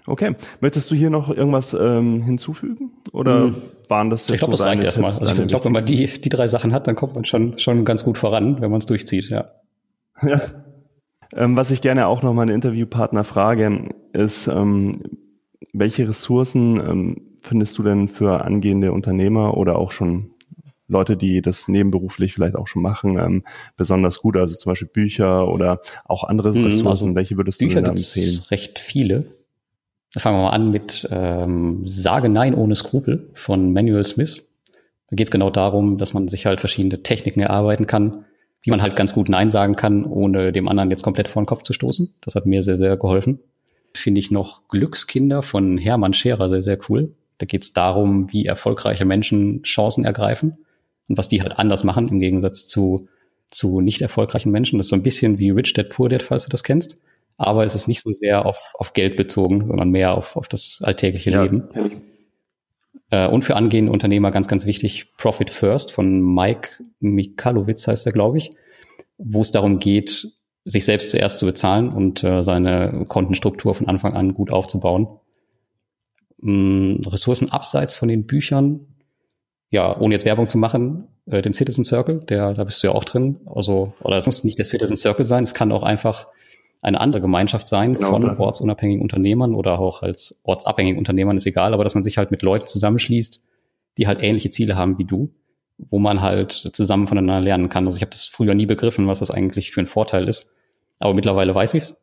Okay. 0.06 0.34
Möchtest 0.60 0.90
du 0.90 0.96
hier 0.96 1.10
noch 1.10 1.30
irgendwas 1.30 1.74
ähm, 1.74 2.22
hinzufügen? 2.22 2.90
Oder 3.12 3.44
hm. 3.44 3.56
waren 3.88 4.10
das 4.10 4.26
jetzt 4.28 4.34
Ich 4.34 4.38
glaube, 4.40 4.56
so 4.56 4.64
das 4.64 4.66
reicht 4.66 4.84
erstmal. 4.84 5.10
Also 5.10 5.42
ich 5.42 5.48
glaube, 5.48 5.66
wenn 5.66 5.72
man 5.72 5.86
die, 5.86 6.06
die 6.06 6.28
drei 6.28 6.48
Sachen 6.48 6.72
hat, 6.72 6.86
dann 6.86 6.96
kommt 6.96 7.14
man 7.14 7.24
schon, 7.24 7.58
schon 7.58 7.84
ganz 7.84 8.02
gut 8.02 8.18
voran, 8.18 8.60
wenn 8.60 8.70
man 8.70 8.78
es 8.78 8.86
durchzieht, 8.86 9.28
ja. 9.30 9.50
Ja. 10.22 10.40
Ähm, 11.34 11.56
was 11.56 11.70
ich 11.70 11.80
gerne 11.80 12.08
auch 12.08 12.22
noch 12.22 12.34
meine 12.34 12.52
Interviewpartner 12.52 13.22
frage, 13.24 13.90
ist, 14.12 14.48
ähm, 14.48 15.00
welche 15.72 16.08
Ressourcen 16.08 16.80
ähm, 16.80 17.16
findest 17.40 17.76
du 17.78 17.82
denn 17.82 18.08
für 18.08 18.44
angehende 18.44 18.92
Unternehmer 18.92 19.56
oder 19.56 19.78
auch 19.78 19.92
schon 19.92 20.30
Leute, 20.88 21.16
die 21.16 21.40
das 21.40 21.68
nebenberuflich 21.68 22.34
vielleicht 22.34 22.56
auch 22.56 22.66
schon 22.66 22.82
machen, 22.82 23.18
ähm, 23.18 23.44
besonders 23.76 24.18
gut? 24.18 24.36
Also 24.36 24.56
zum 24.56 24.70
Beispiel 24.70 24.88
Bücher 24.88 25.48
oder 25.48 25.80
auch 26.04 26.24
andere 26.24 26.52
hm, 26.52 26.64
Ressourcen. 26.64 26.88
Also 26.88 27.14
Welche 27.14 27.36
würdest 27.36 27.60
du 27.60 27.66
Bücher 27.66 27.82
denn 27.82 27.92
empfehlen? 27.92 28.40
Recht 28.50 28.78
viele. 28.78 29.20
Fangen 30.16 30.38
wir 30.38 30.42
mal 30.42 30.50
an 30.50 30.70
mit 30.70 31.08
ähm, 31.10 31.82
Sage 31.86 32.28
Nein 32.28 32.54
ohne 32.54 32.74
Skrupel 32.74 33.30
von 33.34 33.72
Manuel 33.72 34.04
Smith. 34.04 34.48
Da 35.08 35.16
geht 35.16 35.28
es 35.28 35.30
genau 35.30 35.50
darum, 35.50 35.98
dass 35.98 36.14
man 36.14 36.26
sich 36.28 36.46
halt 36.46 36.60
verschiedene 36.60 37.02
Techniken 37.02 37.40
erarbeiten 37.40 37.86
kann, 37.86 38.24
wie 38.62 38.70
man 38.70 38.82
halt 38.82 38.96
ganz 38.96 39.12
gut 39.12 39.28
Nein 39.28 39.50
sagen 39.50 39.76
kann, 39.76 40.04
ohne 40.04 40.52
dem 40.52 40.68
anderen 40.68 40.90
jetzt 40.90 41.02
komplett 41.02 41.28
vor 41.28 41.42
den 41.42 41.46
Kopf 41.46 41.62
zu 41.62 41.72
stoßen. 41.72 42.12
Das 42.20 42.34
hat 42.34 42.46
mir 42.46 42.62
sehr, 42.64 42.76
sehr 42.76 42.96
geholfen. 42.96 43.38
Finde 43.94 44.20
ich 44.20 44.30
noch 44.30 44.68
Glückskinder 44.68 45.42
von 45.42 45.78
Hermann 45.78 46.14
Scherer 46.14 46.48
sehr, 46.48 46.62
sehr 46.62 46.78
cool. 46.88 47.14
Da 47.38 47.46
geht 47.46 47.62
es 47.62 47.72
darum, 47.72 48.32
wie 48.32 48.46
erfolgreiche 48.46 49.04
Menschen 49.04 49.62
Chancen 49.62 50.04
ergreifen 50.04 50.58
und 51.08 51.18
was 51.18 51.28
die 51.28 51.42
halt 51.42 51.58
anders 51.58 51.84
machen 51.84 52.08
im 52.08 52.20
Gegensatz 52.20 52.66
zu, 52.66 53.08
zu 53.48 53.80
nicht 53.80 54.02
erfolgreichen 54.02 54.52
Menschen. 54.52 54.78
Das 54.78 54.86
ist 54.86 54.90
so 54.90 54.96
ein 54.96 55.02
bisschen 55.02 55.38
wie 55.38 55.50
Rich 55.50 55.72
Dad 55.72 55.88
Poor 55.88 56.08
Dad, 56.08 56.22
falls 56.22 56.44
du 56.44 56.50
das 56.50 56.62
kennst. 56.62 56.98
Aber 57.36 57.64
es 57.64 57.74
ist 57.74 57.88
nicht 57.88 58.02
so 58.02 58.10
sehr 58.10 58.44
auf, 58.44 58.58
auf 58.74 58.92
Geld 58.92 59.16
bezogen, 59.16 59.66
sondern 59.66 59.90
mehr 59.90 60.14
auf, 60.14 60.36
auf 60.36 60.46
das 60.46 60.80
alltägliche 60.84 61.30
ja, 61.30 61.42
Leben. 61.42 61.64
Äh, 63.10 63.26
und 63.28 63.44
für 63.44 63.56
angehende 63.56 63.90
Unternehmer 63.90 64.30
ganz, 64.30 64.46
ganz 64.46 64.66
wichtig, 64.66 65.12
Profit 65.16 65.50
First 65.50 65.90
von 65.92 66.20
Mike 66.20 66.84
Mikalowitz 67.00 67.86
heißt 67.86 68.06
er, 68.06 68.12
glaube 68.12 68.38
ich, 68.38 68.50
wo 69.16 69.40
es 69.40 69.50
darum 69.50 69.78
geht, 69.78 70.28
sich 70.64 70.84
selbst 70.84 71.10
zuerst 71.10 71.38
zu 71.38 71.46
bezahlen 71.46 71.90
und 71.90 72.22
äh, 72.22 72.42
seine 72.42 73.04
Kontenstruktur 73.08 73.74
von 73.74 73.88
Anfang 73.88 74.14
an 74.14 74.34
gut 74.34 74.52
aufzubauen. 74.52 75.08
Mm, 76.38 76.96
Ressourcen 77.06 77.50
abseits 77.50 77.94
von 77.94 78.08
den 78.08 78.26
Büchern, 78.26 78.86
ja, 79.70 79.96
ohne 79.98 80.14
jetzt 80.14 80.24
Werbung 80.24 80.48
zu 80.48 80.58
machen, 80.58 81.08
äh, 81.26 81.42
den 81.42 81.52
Citizen 81.52 81.84
Circle, 81.84 82.20
der, 82.28 82.54
da 82.54 82.64
bist 82.64 82.82
du 82.82 82.88
ja 82.88 82.94
auch 82.94 83.04
drin. 83.04 83.40
Also, 83.46 83.94
oder 84.02 84.16
es 84.16 84.26
muss 84.26 84.44
nicht 84.44 84.58
der 84.58 84.64
Citizen 84.64 84.96
Circle 84.96 85.26
sein, 85.26 85.44
es 85.44 85.54
kann 85.54 85.72
auch 85.72 85.82
einfach 85.82 86.26
eine 86.82 87.00
andere 87.00 87.20
Gemeinschaft 87.20 87.66
sein 87.66 87.94
genau, 87.94 88.10
von 88.10 88.22
klar. 88.22 88.40
ortsunabhängigen 88.40 89.02
Unternehmern 89.02 89.54
oder 89.54 89.78
auch 89.78 90.02
als 90.02 90.40
ortsabhängigen 90.44 90.98
Unternehmern, 90.98 91.36
ist 91.36 91.46
egal, 91.46 91.74
aber 91.74 91.84
dass 91.84 91.94
man 91.94 92.02
sich 92.02 92.16
halt 92.16 92.30
mit 92.30 92.42
Leuten 92.42 92.66
zusammenschließt, 92.66 93.44
die 93.98 94.06
halt 94.06 94.22
ähnliche 94.22 94.50
Ziele 94.50 94.76
haben 94.76 94.98
wie 94.98 95.04
du, 95.04 95.30
wo 95.88 95.98
man 95.98 96.20
halt 96.20 96.52
zusammen 96.72 97.06
voneinander 97.06 97.40
lernen 97.40 97.68
kann. 97.68 97.86
Also 97.86 97.96
ich 97.96 98.02
habe 98.02 98.10
das 98.10 98.24
früher 98.24 98.54
nie 98.54 98.66
begriffen, 98.66 99.06
was 99.06 99.20
das 99.20 99.30
eigentlich 99.30 99.70
für 99.70 99.80
ein 99.80 99.86
Vorteil 99.86 100.28
ist, 100.28 100.54
aber 100.98 101.14
mittlerweile 101.14 101.54
weiß 101.54 101.74
ich's 101.74 101.96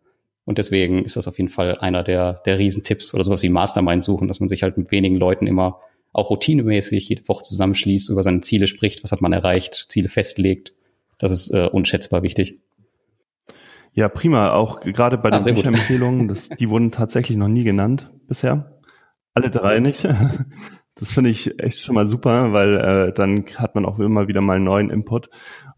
und 0.48 0.58
deswegen 0.58 1.04
ist 1.04 1.18
das 1.18 1.28
auf 1.28 1.38
jeden 1.38 1.50
Fall 1.50 1.78
einer 1.80 2.04
der, 2.04 2.42
der 2.46 2.58
Riesentipps 2.58 3.14
oder 3.14 3.26
sowas 3.26 3.44
wie 3.44 3.50
Mastermind 3.50 4.02
suchen, 4.02 4.30
dass 4.30 4.40
man 4.40 4.48
sich 4.48 4.64
halt 4.64 4.78
mit 4.78 4.92
wenigen 4.92 5.18
Leuten 5.18 5.46
immer 5.46 5.82
auch 6.14 6.30
routinemäßig 6.30 7.10
jede 7.10 7.28
Woche 7.28 7.44
zusammenschließt, 7.44 8.10
über 8.10 8.24
seine 8.24 8.40
Ziele 8.40 8.68
spricht, 8.68 9.04
was 9.04 9.12
hat 9.12 9.22
man 9.22 9.34
erreicht, 9.34 9.88
Ziele 9.90 10.08
festlegt. 10.08 10.72
Das 11.18 11.34
ist 11.34 11.52
äh, 11.52 11.68
unschätzbar 11.68 12.24
wichtig. 12.24 12.60
Ja, 13.94 14.08
prima. 14.08 14.54
Auch 14.54 14.80
gerade 14.80 15.18
bei 15.18 15.32
ah, 15.32 15.40
den 15.40 15.56
Bücherempfehlungen, 15.56 16.30
das, 16.30 16.48
die 16.48 16.70
wurden 16.70 16.92
tatsächlich 16.92 17.38
noch 17.38 17.50
nie 17.50 17.66
genannt 17.66 18.10
bisher. 18.28 18.80
Alle 19.34 19.50
drei 19.50 19.80
nicht. 19.80 20.08
Das 21.00 21.14
finde 21.14 21.30
ich 21.30 21.60
echt 21.60 21.80
schon 21.80 21.96
mal 21.96 22.08
super, 22.08 22.54
weil 22.54 22.78
äh, 22.78 23.14
dann 23.14 23.46
hat 23.56 23.76
man 23.76 23.86
auch 23.86 24.00
immer 24.00 24.28
wieder 24.28 24.42
mal 24.42 24.60
neuen 24.60 24.90
Input. 24.90 25.30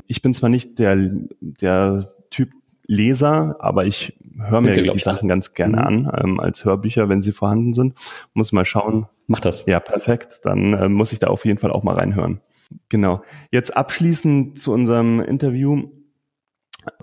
Ich 0.08 0.22
bin 0.22 0.34
zwar 0.34 0.50
nicht 0.50 0.80
der, 0.80 0.98
der 1.42 2.10
Typ 2.30 2.52
Leser, 2.88 3.58
aber 3.60 3.86
ich 3.86 4.18
höre 4.40 4.62
mir 4.62 4.72
die 4.72 5.00
Sachen 5.00 5.28
ganz 5.28 5.54
gerne 5.54 5.78
mhm. 5.78 5.84
an, 5.84 6.12
ähm, 6.18 6.40
als 6.40 6.66
Hörbücher, 6.66 7.08
wenn 7.08 7.22
sie 7.22 7.34
vorhanden 7.34 7.74
sind. 7.74 7.94
Muss 8.34 8.52
mal 8.52 8.66
schauen. 8.66 9.06
Mach 9.28 9.40
das. 9.40 9.68
Ja, 9.68 9.80
perfekt. 9.80 10.40
Dann 10.44 10.74
äh, 10.74 10.90
muss 10.90 11.12
ich 11.12 11.20
da 11.20 11.28
auf 11.28 11.46
jeden 11.46 11.60
Fall 11.60 11.72
auch 11.72 11.84
mal 11.84 11.96
reinhören. 11.96 12.42
Genau. 12.90 13.22
Jetzt 13.52 13.76
abschließend 13.76 14.60
zu 14.60 14.74
unserem 14.74 15.20
Interview. 15.20 15.90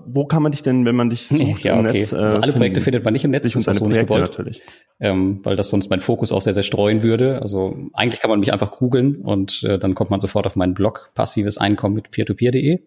Wo 0.06 0.24
kann 0.26 0.42
man 0.42 0.52
dich 0.52 0.62
denn, 0.62 0.84
wenn 0.84 0.94
man 0.96 1.10
dich 1.10 1.28
sucht 1.28 1.64
ja, 1.64 1.78
okay. 1.78 1.92
Netz? 1.92 2.12
Äh, 2.12 2.16
also 2.16 2.36
alle 2.36 2.42
finden? 2.44 2.58
Projekte 2.58 2.80
findet 2.80 3.04
man 3.04 3.12
nicht 3.12 3.24
im 3.24 3.30
Netz, 3.30 3.42
dich 3.42 3.56
und 3.56 3.66
deine 3.66 3.78
Projekte 3.78 4.06
gewollt, 4.06 4.22
natürlich. 4.22 4.62
Ähm, 5.00 5.40
weil 5.42 5.56
das 5.56 5.68
sonst 5.68 5.90
meinen 5.90 6.00
Fokus 6.00 6.32
auch 6.32 6.40
sehr, 6.40 6.54
sehr 6.54 6.62
streuen 6.62 7.02
würde. 7.02 7.40
Also 7.42 7.76
eigentlich 7.92 8.20
kann 8.20 8.30
man 8.30 8.40
mich 8.40 8.52
einfach 8.52 8.72
googeln 8.72 9.16
und 9.16 9.62
äh, 9.64 9.78
dann 9.78 9.94
kommt 9.94 10.10
man 10.10 10.20
sofort 10.20 10.46
auf 10.46 10.56
meinen 10.56 10.74
Blog 10.74 11.10
passives 11.14 11.58
Einkommen 11.58 11.94
mit 11.94 12.10
peertopeer.de. 12.10 12.80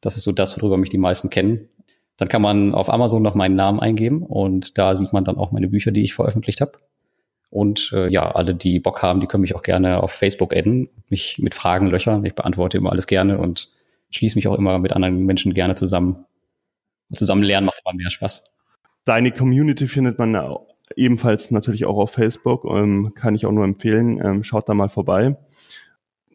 Das 0.00 0.16
ist 0.16 0.24
so 0.24 0.32
das, 0.32 0.60
worüber 0.60 0.78
mich 0.78 0.90
die 0.90 0.98
meisten 0.98 1.30
kennen. 1.30 1.68
Dann 2.16 2.28
kann 2.28 2.42
man 2.42 2.74
auf 2.74 2.92
Amazon 2.92 3.22
noch 3.22 3.34
meinen 3.34 3.56
Namen 3.56 3.80
eingeben 3.80 4.22
und 4.22 4.76
da 4.76 4.94
sieht 4.94 5.12
man 5.12 5.24
dann 5.24 5.38
auch 5.38 5.52
meine 5.52 5.68
Bücher, 5.68 5.90
die 5.90 6.02
ich 6.02 6.14
veröffentlicht 6.14 6.60
habe. 6.60 6.72
Und 7.50 7.92
äh, 7.92 8.08
ja, 8.08 8.30
alle, 8.30 8.54
die 8.54 8.78
Bock 8.78 9.02
haben, 9.02 9.20
die 9.20 9.26
können 9.26 9.40
mich 9.40 9.56
auch 9.56 9.62
gerne 9.62 10.02
auf 10.02 10.12
Facebook 10.12 10.54
adden, 10.54 10.88
mich 11.08 11.38
mit 11.38 11.54
Fragen 11.54 11.88
löchern. 11.88 12.24
Ich 12.24 12.34
beantworte 12.34 12.78
immer 12.78 12.92
alles 12.92 13.06
gerne 13.06 13.38
und 13.38 13.70
schließe 14.10 14.36
mich 14.36 14.46
auch 14.46 14.56
immer 14.56 14.78
mit 14.78 14.92
anderen 14.92 15.24
Menschen 15.26 15.52
gerne 15.52 15.74
zusammen. 15.74 16.24
Zusammen 17.12 17.42
lernen 17.42 17.66
macht 17.66 17.80
immer 17.84 17.94
mehr 17.96 18.10
Spaß. 18.10 18.44
Deine 19.04 19.32
Community 19.32 19.86
findet 19.86 20.18
man 20.18 20.36
ebenfalls 20.96 21.50
natürlich 21.50 21.84
auch 21.84 21.96
auf 21.96 22.12
Facebook. 22.12 22.64
Ähm, 22.64 23.12
kann 23.14 23.34
ich 23.34 23.46
auch 23.46 23.52
nur 23.52 23.64
empfehlen. 23.64 24.20
Ähm, 24.24 24.44
schaut 24.44 24.68
da 24.68 24.74
mal 24.74 24.88
vorbei. 24.88 25.36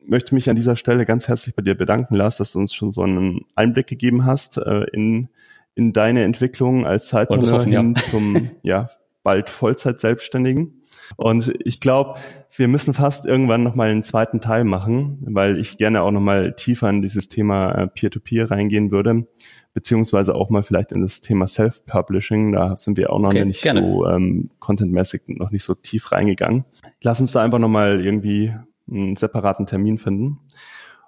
Möchte 0.05 0.35
mich 0.35 0.49
an 0.49 0.55
dieser 0.55 0.75
Stelle 0.75 1.05
ganz 1.05 1.27
herzlich 1.27 1.55
bei 1.55 1.63
dir 1.63 1.75
bedanken, 1.75 2.15
Lars, 2.15 2.37
dass 2.37 2.53
du 2.53 2.59
uns 2.59 2.73
schon 2.73 2.91
so 2.91 3.01
einen 3.01 3.45
Einblick 3.55 3.87
gegeben 3.87 4.25
hast 4.25 4.57
äh, 4.57 4.85
in, 4.91 5.29
in 5.73 5.93
deine 5.93 6.23
Entwicklung 6.23 6.85
als 6.85 7.07
Zeitpreneur 7.07 7.63
hin 7.63 7.95
ja. 7.95 8.03
zum 8.03 8.51
ja, 8.61 8.89
bald 9.23 9.49
Vollzeit-Selbstständigen. 9.49 10.81
Und 11.17 11.53
ich 11.63 11.79
glaube, 11.79 12.19
wir 12.55 12.67
müssen 12.67 12.93
fast 12.93 13.25
irgendwann 13.25 13.63
nochmal 13.63 13.89
einen 13.89 14.03
zweiten 14.03 14.41
Teil 14.41 14.63
machen, 14.63 15.19
weil 15.21 15.59
ich 15.59 15.77
gerne 15.77 16.01
auch 16.01 16.11
nochmal 16.11 16.53
tiefer 16.53 16.89
in 16.89 17.01
dieses 17.01 17.27
Thema 17.27 17.71
äh, 17.71 17.87
Peer-to-Peer 17.87 18.45
-Peer 18.45 18.51
reingehen 18.51 18.91
würde, 18.91 19.27
beziehungsweise 19.73 20.35
auch 20.35 20.49
mal 20.49 20.63
vielleicht 20.63 20.91
in 20.91 21.01
das 21.01 21.21
Thema 21.21 21.47
Self-Publishing. 21.47 22.53
Da 22.53 22.75
sind 22.77 22.97
wir 22.97 23.11
auch 23.11 23.19
noch 23.19 23.29
okay, 23.29 23.45
nicht 23.45 23.63
gerne. 23.63 23.81
so 23.81 24.07
ähm, 24.07 24.49
contentmäßig 24.59 25.23
noch 25.27 25.51
nicht 25.51 25.63
so 25.63 25.73
tief 25.75 26.11
reingegangen. 26.11 26.65
Lass 27.01 27.19
uns 27.19 27.31
da 27.31 27.41
einfach 27.41 27.59
nochmal 27.59 28.03
irgendwie 28.03 28.53
einen 28.89 29.15
separaten 29.15 29.65
Termin 29.65 29.97
finden. 29.97 30.39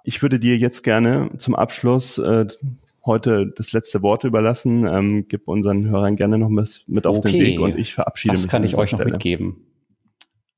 Ich 0.04 0.22
würde 0.22 0.38
dir 0.38 0.56
jetzt 0.56 0.82
gerne 0.82 1.30
zum 1.36 1.54
Abschluss 1.54 2.18
äh, 2.18 2.46
heute 3.04 3.52
das 3.56 3.72
letzte 3.72 4.02
Wort 4.02 4.24
überlassen. 4.24 4.86
Ähm, 4.86 5.26
gib 5.28 5.48
unseren 5.48 5.88
Hörern 5.88 6.16
gerne 6.16 6.38
noch 6.38 6.48
mit, 6.48 6.84
mit 6.86 7.06
auf 7.06 7.18
okay. 7.18 7.32
den 7.32 7.40
Weg 7.40 7.60
und 7.60 7.76
ich 7.76 7.94
verabschiede 7.94 8.34
Was 8.34 8.40
mich. 8.40 8.46
Was 8.46 8.50
kann 8.50 8.64
ich 8.64 8.76
euch 8.76 8.90
Stelle. 8.90 9.04
noch 9.04 9.12
mitgeben? 9.12 9.64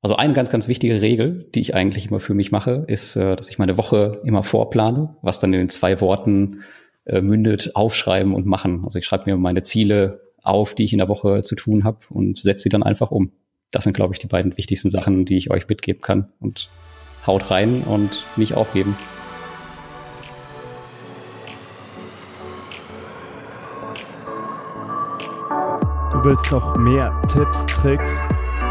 Also 0.03 0.15
eine 0.15 0.33
ganz, 0.33 0.49
ganz 0.49 0.67
wichtige 0.67 0.99
Regel, 0.99 1.47
die 1.53 1.61
ich 1.61 1.75
eigentlich 1.75 2.07
immer 2.07 2.19
für 2.19 2.33
mich 2.33 2.51
mache, 2.51 2.85
ist, 2.87 3.15
äh, 3.15 3.35
dass 3.35 3.49
ich 3.49 3.59
meine 3.59 3.77
Woche 3.77 4.19
immer 4.23 4.43
vorplane, 4.43 5.15
was 5.21 5.39
dann 5.39 5.53
in 5.53 5.69
zwei 5.69 6.01
Worten 6.01 6.61
äh, 7.05 7.21
mündet, 7.21 7.75
aufschreiben 7.75 8.33
und 8.33 8.47
machen. 8.47 8.81
Also 8.83 8.97
ich 8.97 9.05
schreibe 9.05 9.29
mir 9.29 9.37
meine 9.37 9.61
Ziele 9.61 10.21
auf, 10.41 10.73
die 10.73 10.85
ich 10.85 10.93
in 10.93 10.97
der 10.97 11.07
Woche 11.07 11.43
zu 11.43 11.55
tun 11.55 11.83
habe 11.83 11.99
und 12.09 12.39
setze 12.39 12.63
sie 12.63 12.69
dann 12.69 12.81
einfach 12.81 13.11
um. 13.11 13.31
Das 13.69 13.83
sind, 13.83 13.93
glaube 13.93 14.15
ich, 14.15 14.19
die 14.19 14.27
beiden 14.27 14.57
wichtigsten 14.57 14.89
Sachen, 14.89 15.25
die 15.25 15.37
ich 15.37 15.51
euch 15.51 15.67
mitgeben 15.67 16.01
kann. 16.01 16.31
Und 16.39 16.69
haut 17.27 17.51
rein 17.51 17.83
und 17.83 18.25
nicht 18.37 18.55
aufgeben. 18.55 18.97
Du 26.11 26.23
willst 26.23 26.51
noch 26.51 26.75
mehr 26.75 27.21
Tipps, 27.31 27.67
Tricks 27.67 28.23